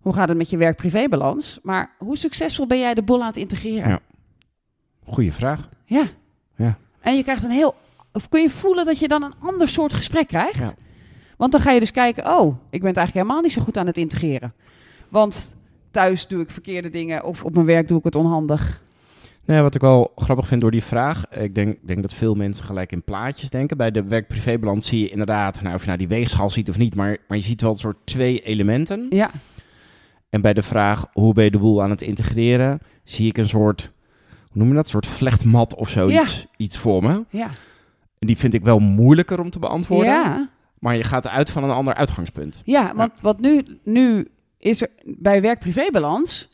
hoe 0.04 0.12
gaat 0.12 0.28
het 0.28 0.38
met 0.38 0.50
je 0.50 0.56
werk-privé-balans? 0.56 1.58
Maar 1.62 1.94
hoe 1.98 2.16
succesvol 2.16 2.66
ben 2.66 2.78
jij 2.78 2.94
de 2.94 3.02
boel 3.02 3.20
aan 3.20 3.26
het 3.26 3.36
integreren? 3.36 3.88
Ja. 3.88 4.00
Goeie 5.04 5.32
vraag. 5.32 5.68
Ja. 5.84 6.04
Ja. 6.56 6.78
En 7.00 7.16
je 7.16 7.22
krijgt 7.22 7.44
een 7.44 7.50
heel. 7.50 7.74
Of 8.12 8.28
kun 8.28 8.42
je 8.42 8.50
voelen 8.50 8.84
dat 8.84 8.98
je 8.98 9.08
dan 9.08 9.22
een 9.22 9.34
ander 9.40 9.68
soort 9.68 9.94
gesprek 9.94 10.28
krijgt? 10.28 10.58
Ja. 10.58 10.72
Want 11.36 11.52
dan 11.52 11.60
ga 11.60 11.70
je 11.70 11.80
dus 11.80 11.90
kijken: 11.90 12.26
oh, 12.26 12.56
ik 12.70 12.80
ben 12.80 12.88
het 12.88 12.96
eigenlijk 12.96 13.12
helemaal 13.12 13.40
niet 13.40 13.52
zo 13.52 13.62
goed 13.62 13.78
aan 13.78 13.86
het 13.86 13.98
integreren. 13.98 14.54
Want 15.08 15.50
thuis 15.90 16.26
doe 16.26 16.40
ik 16.40 16.50
verkeerde 16.50 16.90
dingen 16.90 17.24
of 17.24 17.44
op 17.44 17.54
mijn 17.54 17.66
werk 17.66 17.88
doe 17.88 17.98
ik 17.98 18.04
het 18.04 18.14
onhandig. 18.14 18.82
Nee, 19.44 19.60
wat 19.60 19.74
ik 19.74 19.80
wel 19.80 20.12
grappig 20.16 20.46
vind 20.46 20.60
door 20.60 20.70
die 20.70 20.82
vraag. 20.82 21.28
Ik 21.30 21.54
denk, 21.54 21.78
denk 21.82 22.02
dat 22.02 22.14
veel 22.14 22.34
mensen 22.34 22.64
gelijk 22.64 22.92
in 22.92 23.02
plaatjes 23.02 23.50
denken. 23.50 23.76
Bij 23.76 23.90
de 23.90 24.02
werk-privébalans 24.02 24.86
zie 24.86 25.00
je 25.00 25.08
inderdaad, 25.08 25.62
nou, 25.62 25.74
of 25.74 25.80
je 25.80 25.86
nou 25.86 25.98
die 25.98 26.08
weegschaal 26.08 26.50
ziet 26.50 26.68
of 26.68 26.78
niet, 26.78 26.94
maar, 26.94 27.18
maar 27.28 27.38
je 27.38 27.44
ziet 27.44 27.60
wel 27.60 27.70
een 27.70 27.78
soort 27.78 27.96
twee 28.04 28.40
elementen. 28.40 29.06
Ja, 29.10 29.30
En 30.34 30.40
bij 30.40 30.52
de 30.54 30.62
vraag 30.62 31.06
hoe 31.12 31.32
ben 31.34 31.44
je 31.44 31.50
de 31.50 31.58
boel 31.58 31.82
aan 31.82 31.90
het 31.90 32.02
integreren, 32.02 32.80
zie 33.04 33.28
ik 33.28 33.38
een 33.38 33.48
soort, 33.48 33.92
hoe 34.48 34.58
noem 34.58 34.68
je 34.68 34.74
dat, 34.74 34.84
een 34.84 34.90
soort 34.90 35.06
vlechtmat 35.06 35.74
of 35.74 35.88
zoiets 35.88 36.46
iets 36.56 36.78
voor 36.78 37.02
me. 37.02 37.24
ja. 37.30 37.50
En 38.18 38.26
die 38.26 38.36
vind 38.36 38.54
ik 38.54 38.62
wel 38.62 38.78
moeilijker 38.78 39.40
om 39.40 39.50
te 39.50 39.58
beantwoorden. 39.58 40.12
Ja, 40.12 40.48
Maar 40.78 40.96
je 40.96 41.04
gaat 41.04 41.26
uit 41.26 41.50
van 41.50 41.64
een 41.64 41.70
ander 41.70 41.94
uitgangspunt. 41.94 42.60
ja 42.64 42.92
want 42.94 43.12
wat 43.20 43.40
nu, 43.40 43.62
nu 43.84 44.28
is 44.58 44.82
er 44.82 44.88
bij 45.04 45.40
werk-privé-balans. 45.42 46.48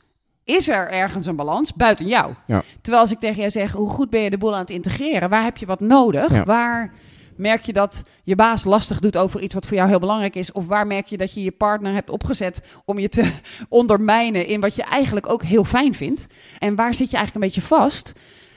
Is 0.45 0.69
er 0.69 0.91
ergens 0.91 1.27
een 1.27 1.37
balans 1.37 1.75
buiten 1.75 2.07
jou? 2.07 2.33
Ja. 2.47 2.63
Terwijl 2.81 3.03
als 3.03 3.13
ik 3.13 3.19
tegen 3.21 3.37
jou 3.39 3.51
zeg, 3.51 3.73
hoe 3.73 3.89
goed 3.89 4.11
ben 4.11 4.21
je 4.21 4.31
de 4.31 4.39
boel 4.39 4.55
aan 4.55 4.61
het 4.61 4.71
integreren? 4.71 5.29
Waar 5.29 5.45
heb 5.45 5.57
je 5.57 5.67
wat 5.67 5.81
nodig? 5.81 6.33
Ja. 6.33 6.45
Waar 6.45 6.93
merk 7.41 7.63
je 7.65 7.73
dat 7.73 8.03
je 8.25 8.35
baas 8.37 8.65
lastig 8.65 8.99
doet 9.01 9.17
over 9.17 9.41
iets 9.41 9.55
wat 9.55 9.67
voor 9.67 9.77
jou 9.77 9.89
heel 9.89 9.99
belangrijk 9.99 10.35
is? 10.35 10.53
Of 10.53 10.67
waar 10.67 10.87
merk 10.87 11.07
je 11.07 11.17
dat 11.17 11.35
je 11.35 11.43
je 11.43 11.51
partner 11.51 11.93
hebt 11.93 12.11
opgezet 12.11 12.63
om 12.85 12.99
je 12.99 13.09
te 13.09 13.31
ondermijnen 13.69 14.47
in 14.47 14.61
wat 14.61 14.75
je 14.75 14.83
eigenlijk 14.83 15.29
ook 15.31 15.43
heel 15.43 15.65
fijn 15.65 15.95
vindt? 15.95 16.27
En 16.59 16.75
waar 16.75 16.95
zit 16.95 17.11
je 17.11 17.17
eigenlijk 17.17 17.35
een 17.35 17.53
beetje 17.53 17.69
vast? 17.77 18.13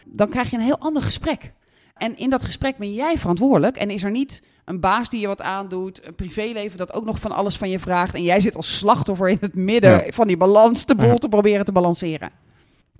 Dan 0.05 0.29
krijg 0.29 0.49
je 0.49 0.57
een 0.57 0.63
heel 0.63 0.79
ander 0.79 1.01
gesprek. 1.01 1.53
En 1.93 2.17
in 2.17 2.29
dat 2.29 2.43
gesprek 2.43 2.77
ben 2.77 2.93
jij 2.93 3.17
verantwoordelijk 3.17 3.77
en 3.77 3.89
is 3.89 4.03
er 4.03 4.11
niet 4.11 4.41
een 4.65 4.79
baas 4.79 5.09
die 5.09 5.19
je 5.21 5.27
wat 5.27 5.41
aandoet, 5.41 6.07
een 6.07 6.15
privéleven 6.15 6.77
dat 6.77 6.93
ook 6.93 7.05
nog 7.05 7.19
van 7.19 7.31
alles 7.31 7.57
van 7.57 7.69
je 7.69 7.79
vraagt 7.79 8.15
en 8.15 8.23
jij 8.23 8.39
zit 8.39 8.55
als 8.55 8.77
slachtoffer 8.77 9.29
in 9.29 9.37
het 9.39 9.55
midden 9.55 9.91
Ja. 9.91 10.03
van 10.11 10.27
die 10.27 10.37
balans 10.37 10.85
de 10.85 10.95
boel 10.95 11.07
Ja. 11.07 11.15
te 11.17 11.27
proberen 11.29 11.65
te 11.65 11.71
balanceren. 11.71 12.31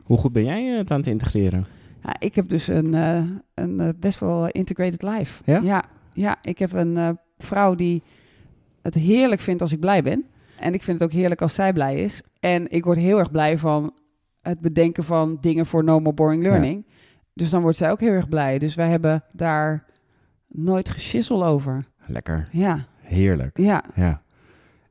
Hoe 0.03 0.17
goed 0.17 0.31
ben 0.34 0.43
jij 0.45 0.63
het 0.63 0.91
aan 0.91 0.97
het 0.97 1.08
integreren? 1.08 1.65
Ja, 2.03 2.15
ik 2.19 2.35
heb 2.35 2.49
dus 2.49 2.67
een, 2.67 2.93
eh, 2.93 3.23
een 3.53 3.79
eh, 3.79 3.89
best 3.99 4.19
wel 4.19 4.47
integrated 4.47 5.01
life. 5.01 5.41
Ja? 5.45 5.59
Ja, 5.63 5.83
ja, 6.13 6.37
ik 6.41 6.59
heb 6.59 6.73
een 6.73 6.97
eh, 6.97 7.09
vrouw 7.37 7.75
die 7.75 8.03
het 8.81 8.93
heerlijk 8.93 9.41
vindt 9.41 9.61
als 9.61 9.71
ik 9.71 9.79
blij 9.79 10.03
ben. 10.03 10.25
En 10.59 10.73
ik 10.73 10.83
vind 10.83 10.99
het 10.99 11.09
ook 11.09 11.15
heerlijk 11.15 11.41
als 11.41 11.53
zij 11.53 11.73
blij 11.73 11.95
is. 11.95 12.21
En 12.39 12.71
ik 12.71 12.83
word 12.83 12.97
heel 12.97 13.19
erg 13.19 13.31
blij 13.31 13.57
van 13.57 13.93
het 14.41 14.59
bedenken 14.59 15.03
van 15.03 15.37
dingen 15.41 15.65
voor 15.65 15.83
no 15.83 15.99
more 15.99 16.15
boring 16.15 16.43
learning. 16.43 16.85
Dus 17.33 17.49
dan 17.49 17.61
wordt 17.61 17.77
zij 17.77 17.91
ook 17.91 17.99
heel 17.99 18.11
erg 18.11 18.29
blij. 18.29 18.59
Dus 18.59 18.75
wij 18.75 18.89
hebben 18.89 19.23
daar 19.31 19.85
nooit 20.47 20.89
geschissel 20.89 21.45
over. 21.45 21.85
Lekker, 22.05 22.47
Ja, 22.51 22.85
heerlijk. 23.01 23.57
ja, 23.57 23.83
Ja. 23.95 24.21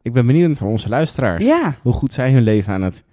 Ik 0.03 0.12
ben 0.12 0.27
benieuwd 0.27 0.61
naar 0.61 0.68
onze 0.68 0.88
luisteraars. 0.88 1.44
ja. 1.44 1.75
Hoe 1.83 1.92
goed 1.92 2.12
zij 2.12 2.33
hun 2.33 2.42
leven 2.42 2.72
aan 2.72 2.83
het 2.83 3.05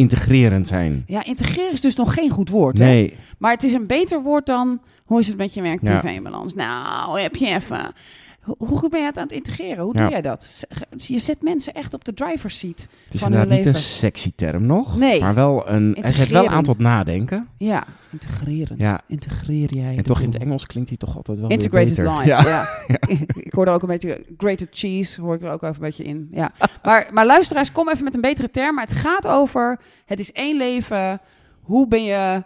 integrerend 0.00 0.66
zijn. 0.66 1.02
Ja, 1.06 1.24
integreren 1.24 1.72
is 1.72 1.80
dus 1.80 1.94
nog 1.94 2.14
geen 2.14 2.30
goed 2.30 2.48
woord. 2.48 2.78
Hè? 2.78 2.84
Nee, 2.84 3.16
Maar 3.38 3.52
het 3.52 3.62
is 3.62 3.72
een 3.72 3.86
beter 3.86 4.22
woord 4.22 4.46
dan 4.46 4.80
hoe 5.04 5.20
is 5.20 5.26
het 5.26 5.36
met 5.36 5.54
je 5.54 5.62
Ja. 5.62 5.68
werk-privé-balans? 5.68 6.54
Nou, 6.54 7.20
heb 7.20 7.36
je 7.36 7.46
even. 7.46 7.92
Hoe, 8.40 8.78
goed 8.78 8.90
ben 8.90 9.00
je 9.00 9.06
het 9.06 9.16
aan 9.16 9.22
het 9.22 9.32
integreren? 9.32 9.84
Hoe 9.84 9.94
Ja. 9.94 10.00
doe 10.00 10.10
jij 10.10 10.20
dat? 10.20 10.64
Je 10.96 11.18
zet 11.18 11.42
mensen 11.42 11.74
echt 11.74 11.94
op 11.94 12.04
de 12.04 12.14
driver's 12.14 12.58
seat. 12.58 12.80
het 13.04 13.14
is 13.14 13.20
Van 13.20 13.32
hun 13.32 13.40
inderdaad 13.42 13.48
niet 13.66 13.74
een 13.74 13.80
leven. 13.80 13.88
sexy 13.96 14.32
term 14.36 14.66
nog. 14.66 14.96
Nee. 14.98 15.20
Maar 15.20 15.34
wel 15.34 15.68
een... 15.70 15.96
Hij 16.00 16.12
zet 16.12 16.28
wel 16.30 16.48
aan 16.48 16.62
tot 16.62 16.78
nadenken. 16.78 17.48
Ja, 17.56 17.84
integreren. 18.10 18.76
Ja. 18.78 19.00
Integreer 19.06 19.74
jij. 19.74 19.96
En 19.96 20.04
toch 20.04 20.20
in 20.20 20.28
het. 20.30 20.38
Engels 20.42 20.66
klinkt 20.66 20.88
hij 20.88 20.98
toch 20.98 21.16
altijd 21.16 21.38
wel 21.38 21.48
weer 21.48 21.56
Integrated 21.56 21.88
beter. 21.96 22.12
life. 22.12 22.26
Ja. 22.26 22.40
Ja. 22.42 22.66
ik 23.48 23.52
hoor 23.52 23.66
er 23.66 23.72
ook 23.72 23.82
een 23.82 23.88
beetje 23.88 24.24
grated 24.36 24.68
cheese, 24.70 25.20
hoor 25.20 25.34
ik 25.34 25.42
er 25.42 25.50
ook 25.52 25.62
even 25.62 25.74
een 25.74 25.80
beetje 25.80 26.04
in. 26.04 26.28
Ja. 26.32 26.50
Maar, 26.82 27.08
maar 27.12 27.26
luisteraars, 27.26 27.72
kom 27.72 27.88
even 27.88 28.04
met 28.04 28.14
een 28.14 28.20
betere 28.20 28.50
term. 28.50 28.74
Maar 28.74 28.86
het 28.86 28.96
gaat 28.96 29.26
over, 29.26 29.80
het 30.06 30.18
is 30.20 30.32
één 30.32 30.56
leven. 30.56 31.20
Hoe 31.60 31.88
ben 31.88 32.04
je 32.04 32.42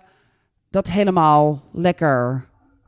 dat 0.70 0.86
helemaal 0.90 1.62
lekker 1.72 2.44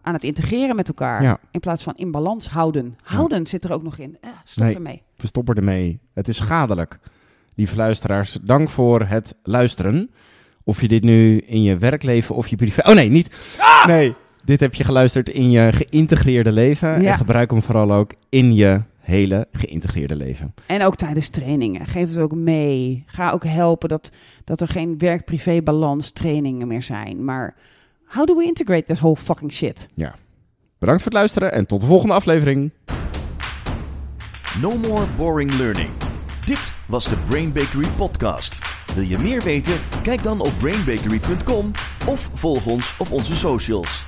aan 0.07 0.15
het 0.15 0.25
integreren 0.25 0.77
met 0.77 0.89
elkaar? 0.89 1.23
Ja. 1.23 1.39
In 1.51 1.61
plaats 1.61 1.83
van 1.83 1.95
in 1.97 2.11
balans 2.11 2.49
houden. 2.49 2.99
Houden 3.03 3.47
zit 3.47 3.65
er 3.65 3.73
ook 3.73 3.83
nog 3.83 3.99
in. 3.99 4.17
Eh, 4.21 4.31
stop 4.45 4.65
Nee. 4.65 4.75
ermee. 4.75 5.03
We 5.17 5.27
stoppen 5.27 5.55
ermee. 5.55 5.99
Het 6.15 6.29
is 6.29 6.37
schadelijk. 6.37 6.99
Lieve 7.55 7.77
luisteraars, 7.77 8.39
dank 8.43 8.69
voor 8.69 9.03
het 9.03 9.35
luisteren. 9.43 10.11
Of 10.65 10.81
je 10.81 10.89
dit 10.89 11.03
nu 11.03 11.39
in 11.39 11.63
je 11.63 11.77
werkleven 11.77 12.35
of 12.35 12.49
je 12.49 12.57
privé... 12.57 12.89
Oh 12.89 12.95
nee, 12.95 13.09
niet. 13.09 13.57
Nee, 13.87 14.15
dit 14.45 14.61
heb 14.61 14.75
je 14.75 14.85
geluisterd 14.85 15.29
in 15.29 15.51
je 15.51 15.73
geïntegreerde 15.73 16.53
leven. 16.53 17.03
Ja. 17.03 17.11
En 17.11 17.17
gebruik 17.17 17.51
hem 17.51 17.63
vooral 17.63 17.93
ook 17.93 18.13
in 18.29 18.55
je 18.55 18.83
hele 19.01 19.47
geïntegreerde 19.53 20.17
leven. 20.17 20.55
En 20.67 20.83
ook 20.83 20.97
tijdens 20.97 21.29
trainingen. 21.29 21.87
Geef 21.87 22.09
het 22.09 22.19
ook 22.19 22.35
mee. 22.35 23.03
Ga 23.07 23.31
ook 23.31 23.45
helpen 23.45 23.89
dat, 23.89 24.11
dat 24.45 24.61
er 24.61 24.69
geen 24.69 24.99
werk-privé-balans 24.99 26.11
trainingen 26.11 26.69
meer 26.69 26.83
zijn. 26.83 27.25
Maar 27.25 27.55
how 28.07 28.25
do 28.25 28.37
we 28.37 28.45
integrate 28.45 28.87
this 28.87 28.99
whole 28.99 29.17
fucking 29.17 29.53
shit? 29.53 29.89
Bedankt 30.79 31.03
voor 31.03 31.11
het 31.11 31.21
luisteren 31.21 31.53
en 31.53 31.67
tot 31.67 31.81
de 31.81 31.87
volgende 31.87 32.15
aflevering. 32.15 32.73
No 34.61 34.77
more 34.77 35.07
boring 35.17 35.53
learning. 35.53 35.91
Dit 36.47 36.73
was 36.87 37.09
de 37.09 37.17
Brain 37.17 37.53
Bakery 37.53 37.89
podcast. 37.97 38.59
Wil 38.95 39.05
je 39.05 39.19
meer 39.19 39.43
weten? 39.43 39.75
Kijk 40.03 40.23
dan 40.23 40.41
op 40.41 40.53
brainbakery.com 40.59 41.71
of 42.07 42.31
volg 42.33 42.67
ons 42.67 42.97
op 42.99 43.11
onze 43.11 43.37
socials. 43.37 44.05